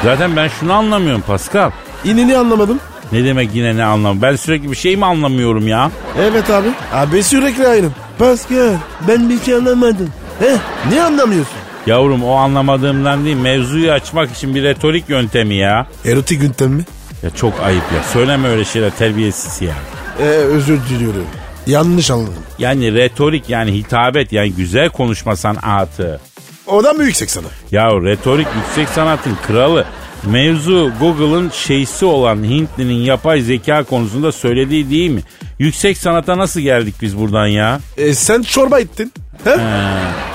Zaten 0.04 0.36
ben 0.36 0.48
şunu 0.60 0.74
anlamıyorum 0.74 1.22
Pascal. 1.28 1.72
İnini 2.06 2.38
anlamadım. 2.38 2.80
Ne 3.12 3.24
demek 3.26 3.50
yine 3.56 3.78
ne 3.78 3.84
anlam? 3.84 4.22
Ben 4.22 4.36
sürekli 4.36 4.72
bir 4.72 4.76
şey 4.76 4.98
mi 4.98 5.06
anlamıyorum 5.06 5.68
ya? 5.68 5.92
Evet 6.22 6.50
abi. 6.50 6.68
Abi 6.94 7.24
sürekli 7.24 7.68
aynı. 7.68 7.88
Pascal 8.20 8.74
ben 9.08 9.30
bir 9.30 9.40
şey 9.40 9.54
anlamadım. 9.56 10.10
He? 10.40 10.56
Ne 10.96 11.04
anlamıyorsun? 11.04 11.54
Yavrum 11.86 12.24
o 12.24 12.34
anlamadığımdan 12.34 13.26
değil 13.26 13.36
mevzuyu 13.38 13.92
açmak 13.92 14.32
için 14.32 14.56
bir 14.56 14.64
retorik 14.64 15.10
yöntemi 15.10 15.56
ya. 15.56 15.88
Erotik 16.06 16.42
güntem 16.42 16.72
mi? 16.72 16.84
Ya 17.24 17.30
çok 17.30 17.54
ayıp 17.64 17.84
ya. 17.96 18.04
Söyleme 18.14 18.48
öyle 18.48 18.66
şeyler 18.66 18.90
terbiyesiz 18.98 19.62
ya. 19.62 19.74
Ee, 20.20 20.24
özür 20.24 20.80
diliyorum. 20.90 21.26
Yanlış 21.68 22.12
anladım. 22.12 22.34
Yani 22.60 22.94
retorik 22.94 23.50
yani 23.50 23.74
hitabet 23.74 24.32
yani 24.34 24.54
güzel 24.54 24.90
konuşma 24.90 25.36
sanatı. 25.36 26.20
O 26.68 26.84
da 26.84 26.94
mı 26.94 27.04
yüksek 27.04 27.32
sana? 27.32 27.48
Ya 27.72 27.90
retorik 27.92 28.48
yüksek 28.56 28.90
sanatın 28.90 29.38
kralı. 29.48 29.86
Mevzu 30.26 30.92
Google'ın 31.00 31.50
şeysi 31.50 32.06
olan 32.06 32.44
Hintli'nin 32.44 32.94
yapay 33.04 33.42
zeka 33.42 33.84
konusunda 33.84 34.32
söylediği 34.32 34.90
değil 34.90 35.10
mi? 35.10 35.22
Yüksek 35.60 35.98
sanata 35.98 36.38
nasıl 36.38 36.60
geldik 36.60 36.96
biz 37.02 37.18
buradan 37.18 37.48
ya? 37.48 37.80
E, 37.98 38.14
sen 38.14 38.42
çorba 38.42 38.80
ettin. 38.80 39.14
He? 39.44 39.58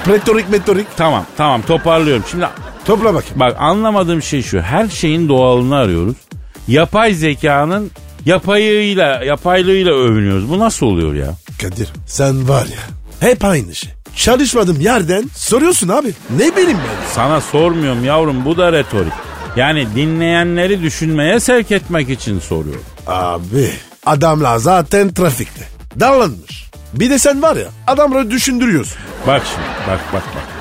Retorik 0.09 0.51
metorik. 0.51 0.87
Tamam 0.97 1.25
tamam 1.37 1.63
toparlıyorum. 1.63 2.25
Şimdi 2.31 2.47
Topla 2.85 3.15
bakayım. 3.15 3.41
bak 3.41 3.57
anlamadığım 3.59 4.23
şey 4.23 4.43
şu. 4.43 4.61
Her 4.61 4.89
şeyin 4.89 5.29
doğalını 5.29 5.77
arıyoruz. 5.77 6.17
Yapay 6.69 7.15
zekanın 7.15 7.91
yapayıyla, 8.27 9.25
yapaylığıyla 9.25 9.93
övünüyoruz. 9.93 10.51
Bu 10.51 10.59
nasıl 10.59 10.87
oluyor 10.87 11.15
ya? 11.15 11.35
Kadir 11.63 11.89
sen 12.07 12.49
var 12.49 12.67
ya 12.67 12.83
hep 13.29 13.45
aynı 13.45 13.75
şey. 13.75 13.91
Çalışmadım 14.17 14.81
yerden 14.81 15.25
soruyorsun 15.37 15.89
abi. 15.89 16.13
Ne 16.39 16.57
bileyim 16.57 16.79
ben. 16.79 17.13
Sana 17.15 17.41
sormuyorum 17.41 18.05
yavrum 18.05 18.45
bu 18.45 18.57
da 18.57 18.73
retorik. 18.73 19.13
Yani 19.57 19.87
dinleyenleri 19.95 20.83
düşünmeye 20.83 21.41
sevk 21.41 21.71
etmek 21.73 22.11
için 22.11 22.41
soruyorum. 22.41 22.85
Abi 23.07 23.71
adamlar 24.07 24.57
zaten 24.57 25.15
trafikte. 25.15 25.61
Darlanmış. 26.01 26.67
Bir 26.95 27.11
de 27.11 27.19
sen 27.19 27.43
var 27.43 27.57
ya 27.57 27.67
adamları 27.87 28.31
düşündürüyorsun. 28.31 28.97
Bak 29.27 29.43
şimdi 29.53 29.67
bak 29.89 30.01
bak 30.13 30.23
bak. 30.35 30.56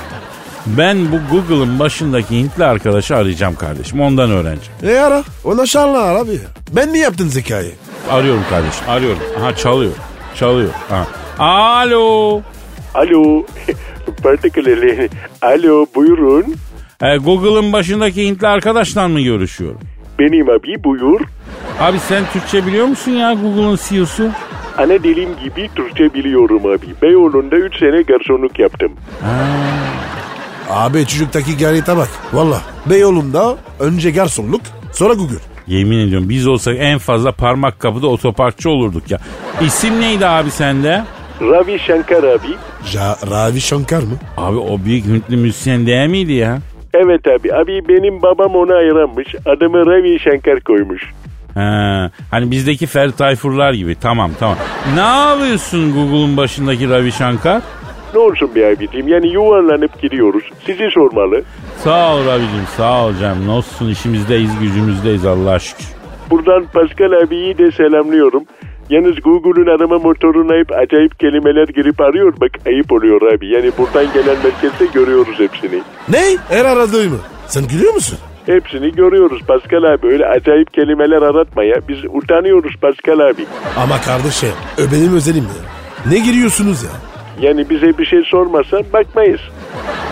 Ben 0.67 0.97
bu 1.11 1.19
Google'ın 1.31 1.79
başındaki 1.79 2.35
Hintli 2.37 2.63
arkadaşı 2.65 3.15
arayacağım 3.15 3.55
kardeşim. 3.55 4.01
Ondan 4.01 4.31
öğreneceğim. 4.31 4.79
E 4.83 4.99
ara 4.99 5.23
ona 5.43 5.65
şarlar 5.65 6.15
abi. 6.15 6.39
Ben 6.75 6.89
mi 6.89 6.99
yaptın 6.99 7.27
zekayı? 7.27 7.71
Arıyorum 8.09 8.43
kardeşim 8.49 8.83
arıyorum. 8.89 9.19
Aha 9.39 9.55
çalıyor. 9.55 9.91
Çalıyor. 10.35 10.69
Aha. 10.91 11.07
Alo. 11.79 12.41
Alo. 12.93 13.43
Particularly. 14.23 15.09
Alo 15.41 15.85
buyurun. 15.95 16.55
E, 17.01 17.17
Google'ın 17.17 17.73
başındaki 17.73 18.25
Hintli 18.27 18.47
arkadaşla 18.47 19.07
mı 19.07 19.21
görüşüyorum? 19.21 19.79
Benim 20.19 20.49
abi 20.49 20.83
buyur. 20.83 21.21
Abi 21.79 21.99
sen 21.99 22.23
Türkçe 22.33 22.65
biliyor 22.65 22.85
musun 22.85 23.11
ya 23.11 23.33
Google'ın 23.33 23.79
CEO'su? 23.89 24.29
Ana 24.77 25.03
dilim 25.03 25.29
gibi 25.43 25.69
Türkçe 25.75 26.13
biliyorum 26.13 26.61
abi. 26.65 26.85
Beyoğlu'nda 27.01 27.55
3 27.55 27.79
sene 27.79 28.01
garsonluk 28.01 28.59
yaptım. 28.59 28.91
Abi 30.69 31.07
çocuktaki 31.07 31.57
gayrete 31.57 31.97
bak. 31.97 32.09
Valla 32.33 32.61
Beyoğlu'nda 32.85 33.55
önce 33.79 34.11
garsonluk 34.11 34.61
sonra 34.91 35.13
Google. 35.13 35.35
Yemin 35.67 35.99
ediyorum 36.07 36.29
biz 36.29 36.47
olsak 36.47 36.75
en 36.79 36.97
fazla 36.97 37.31
parmak 37.31 37.79
kapıda 37.79 38.07
otoparkçı 38.07 38.69
olurduk 38.69 39.11
ya. 39.11 39.19
İsim 39.61 40.01
neydi 40.01 40.25
abi 40.27 40.51
sende? 40.51 41.03
Ravi 41.41 41.79
Shankar 41.79 42.23
abi. 42.23 42.47
Ja, 42.85 43.15
Ravi 43.31 43.61
Shankar 43.61 43.99
mı? 43.99 44.15
Abi 44.37 44.57
o 44.57 44.79
büyük 44.85 45.05
Hintli 45.05 45.37
müzisyen 45.37 45.87
değil 45.87 46.09
miydi 46.09 46.33
ya? 46.33 46.59
Evet 46.93 47.27
abi. 47.27 47.53
Abi 47.53 47.87
benim 47.89 48.21
babam 48.21 48.55
ona 48.55 48.75
ayıranmış. 48.75 49.35
Adımı 49.45 49.85
Ravi 49.85 50.19
Shankar 50.19 50.59
koymuş. 50.59 51.01
Ha, 51.53 52.11
hani 52.31 52.51
bizdeki 52.51 52.87
Ferdi 52.87 53.15
Tayfurlar 53.15 53.73
gibi. 53.73 53.95
Tamam 53.95 54.31
tamam. 54.39 54.57
Ne 54.95 54.99
yapıyorsun 55.01 55.93
Google'un 55.93 56.37
başındaki 56.37 56.89
Ravi 56.89 57.11
Shankar? 57.11 57.61
Ne 58.15 58.19
olsun 58.19 58.55
be 58.55 58.67
abicim 58.67 59.07
yani 59.07 59.27
yuvarlanıp 59.33 60.01
gidiyoruz. 60.01 60.43
Sizi 60.65 60.89
sormalı. 60.91 61.41
Sağ 61.83 62.15
ol 62.15 62.25
Ravi'cim 62.25 62.65
sağ 62.77 63.05
ol 63.05 63.13
canım. 63.21 63.47
Nasılsın 63.47 63.89
işimizdeyiz 63.89 64.59
gücümüzdeyiz 64.59 65.25
Allah'a 65.25 65.59
şükür. 65.59 65.85
Buradan 66.29 66.65
Pascal 66.73 67.11
abiyi 67.11 67.57
de 67.57 67.71
selamlıyorum. 67.71 68.43
Yalnız 68.89 69.21
Google'un 69.21 69.75
arama 69.75 69.99
motoruna 69.99 70.59
hep 70.59 70.71
acayip 70.71 71.19
kelimeler 71.19 71.67
girip 71.67 72.01
arıyor. 72.01 72.33
Bak 72.41 72.51
ayıp 72.67 72.91
oluyor 72.91 73.21
abi. 73.33 73.47
Yani 73.47 73.71
buradan 73.77 74.13
gelen 74.13 74.37
merkezde 74.43 74.85
görüyoruz 74.93 75.39
hepsini. 75.39 75.81
Ne? 76.09 76.37
Her 76.49 76.65
aradığımı. 76.65 77.17
Sen 77.47 77.67
gülüyor 77.67 77.93
musun? 77.93 78.17
Hepsini 78.45 78.91
görüyoruz 78.91 79.41
Pascal 79.47 79.83
abi. 79.83 80.07
Öyle 80.07 80.25
acayip 80.25 80.73
kelimeler 80.73 81.21
aratma 81.21 81.63
ya. 81.63 81.75
Biz 81.89 81.97
utanıyoruz 82.13 82.75
Pascal 82.81 83.19
abi. 83.19 83.45
Ama 83.77 84.01
kardeşim 84.01 84.49
ö 84.77 84.91
benim 84.91 85.15
özelim 85.15 85.43
ya. 85.43 85.71
Ne 86.11 86.17
giriyorsunuz 86.19 86.83
ya? 86.83 86.89
Yani 87.41 87.69
bize 87.69 87.97
bir 87.97 88.05
şey 88.05 88.23
sormasan 88.23 88.83
bakmayız. 88.93 89.41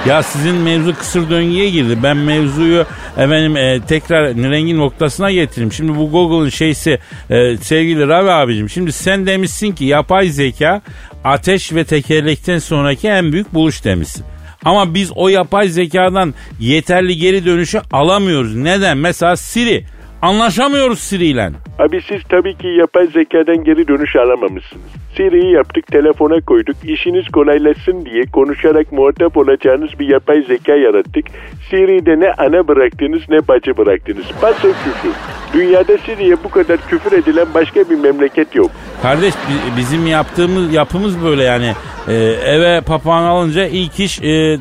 Ya 0.07 0.23
sizin 0.23 0.55
mevzu 0.55 0.95
kısır 0.95 1.29
döngüye 1.29 1.69
girdi. 1.69 1.97
Ben 2.03 2.17
mevzuyu 2.17 2.85
efendim 3.17 3.57
e, 3.57 3.79
tekrar 3.87 4.35
rengin 4.35 4.77
noktasına 4.77 5.31
getireyim. 5.31 5.71
Şimdi 5.71 5.97
bu 5.97 6.11
Google'ın 6.11 6.49
şeysi 6.49 6.99
e, 7.29 7.57
sevgili 7.57 8.07
Ravi 8.07 8.31
abicim. 8.31 8.69
Şimdi 8.69 8.91
sen 8.91 9.25
demişsin 9.25 9.71
ki 9.71 9.85
yapay 9.85 10.27
zeka 10.27 10.81
ateş 11.23 11.73
ve 11.73 11.83
tekerlekten 11.83 12.59
sonraki 12.59 13.07
en 13.07 13.31
büyük 13.31 13.53
buluş 13.53 13.85
demişsin. 13.85 14.25
Ama 14.65 14.93
biz 14.93 15.11
o 15.15 15.29
yapay 15.29 15.67
zekadan 15.67 16.33
yeterli 16.59 17.17
geri 17.17 17.45
dönüşü 17.45 17.81
alamıyoruz. 17.91 18.55
Neden? 18.55 18.97
Mesela 18.97 19.35
Siri. 19.35 19.85
Anlaşamıyoruz 20.23 20.99
Siri 20.99 21.25
ile. 21.25 21.49
Abi 21.79 22.01
siz 22.01 22.21
tabii 22.29 22.57
ki 22.57 22.67
yapay 22.67 23.07
zekadan 23.07 23.63
geri 23.63 23.87
dönüş 23.87 24.15
alamamışsınız. 24.15 24.85
Siri'yi 25.17 25.53
yaptık, 25.53 25.87
telefona 25.87 26.41
koyduk. 26.41 26.75
İşiniz 26.83 27.25
kolaylaşsın 27.33 28.05
diye 28.05 28.23
konuşarak 28.33 28.91
muhatap 28.91 29.37
olacağınız 29.37 29.89
bir 29.99 30.07
yapay 30.07 30.41
zeka 30.41 30.71
yarattık. 30.75 31.25
Siri'de 31.69 32.19
ne 32.19 32.31
ana 32.37 32.67
bıraktınız 32.67 33.21
ne 33.29 33.47
bacı 33.47 33.77
bıraktınız. 33.77 34.25
Paso 34.41 34.67
küfür. 34.83 35.13
Dünyada 35.53 35.97
Siri'ye 35.97 36.35
bu 36.43 36.49
kadar 36.49 36.77
küfür 36.89 37.11
edilen 37.11 37.47
başka 37.53 37.79
bir 37.89 37.95
memleket 37.95 38.55
yok. 38.55 38.71
Kardeş 39.01 39.33
bi- 39.33 39.77
bizim 39.77 40.07
yaptığımız 40.07 40.73
yapımız 40.73 41.23
böyle 41.25 41.43
yani 41.43 41.73
e, 42.07 42.13
eve 42.55 42.81
papağan 42.81 43.23
alınca 43.23 43.65
ilk 43.67 43.99
iş 43.99 44.21
e, 44.21 44.57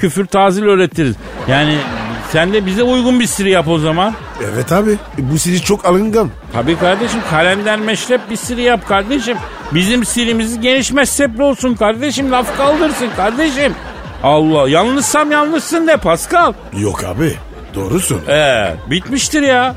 küfür 0.00 0.26
tazil 0.26 0.64
öğretiriz. 0.64 1.16
Yani 1.50 1.74
sen 2.32 2.52
de 2.52 2.66
bize 2.66 2.82
uygun 2.82 3.20
bir 3.20 3.26
siri 3.26 3.50
yap 3.50 3.68
o 3.68 3.78
zaman. 3.78 4.14
Evet 4.52 4.72
abi. 4.72 4.96
Bu 5.18 5.38
sizi 5.38 5.62
çok 5.62 5.84
alıngan. 5.86 6.30
Tabii 6.52 6.78
kardeşim 6.78 7.20
kalender 7.30 7.78
meşrep 7.78 8.30
bir 8.30 8.36
siri 8.36 8.62
yap 8.62 8.88
kardeşim. 8.88 9.36
Bizim 9.74 10.04
sirimiz 10.04 10.60
geniş 10.60 10.92
mezhepli 10.92 11.42
olsun 11.42 11.74
kardeşim 11.74 12.32
laf 12.32 12.56
kaldırsın 12.56 13.08
kardeşim. 13.16 13.72
Allah 14.22 14.68
yanlışsam 14.68 15.30
yanlışsın 15.32 15.86
de 15.86 15.96
Pascal. 15.96 16.52
Yok 16.78 17.04
abi. 17.04 17.34
Doğrusun. 17.74 18.20
Ee, 18.28 18.74
bitmiştir 18.90 19.42
ya. 19.42 19.74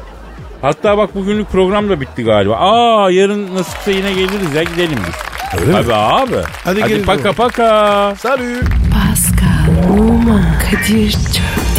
Hatta 0.62 0.98
bak 0.98 1.16
bugünlük 1.16 1.50
program 1.52 1.90
da 1.90 2.02
bitti 2.02 2.24
galiba. 2.24 2.56
Aa 2.56 3.12
yarın 3.12 3.56
nasipse 3.56 3.92
yine 3.92 4.14
geliriz 4.14 4.56
ya 4.56 4.64
gidelim 4.64 5.00
biz. 5.08 5.16
Öyle 5.62 5.72
mi? 5.72 5.84
Tabii 5.84 5.94
abi. 5.94 6.36
Hadi 6.64 6.84
gelin 6.88 7.04
paka 7.04 7.32
paka. 7.32 8.14
Salut. 8.20 8.64
Pascal, 8.94 10.00
Oman, 10.00 10.46
Kadir 10.72 11.12
çok 11.12 11.61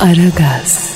Aragaz. 0.00 0.95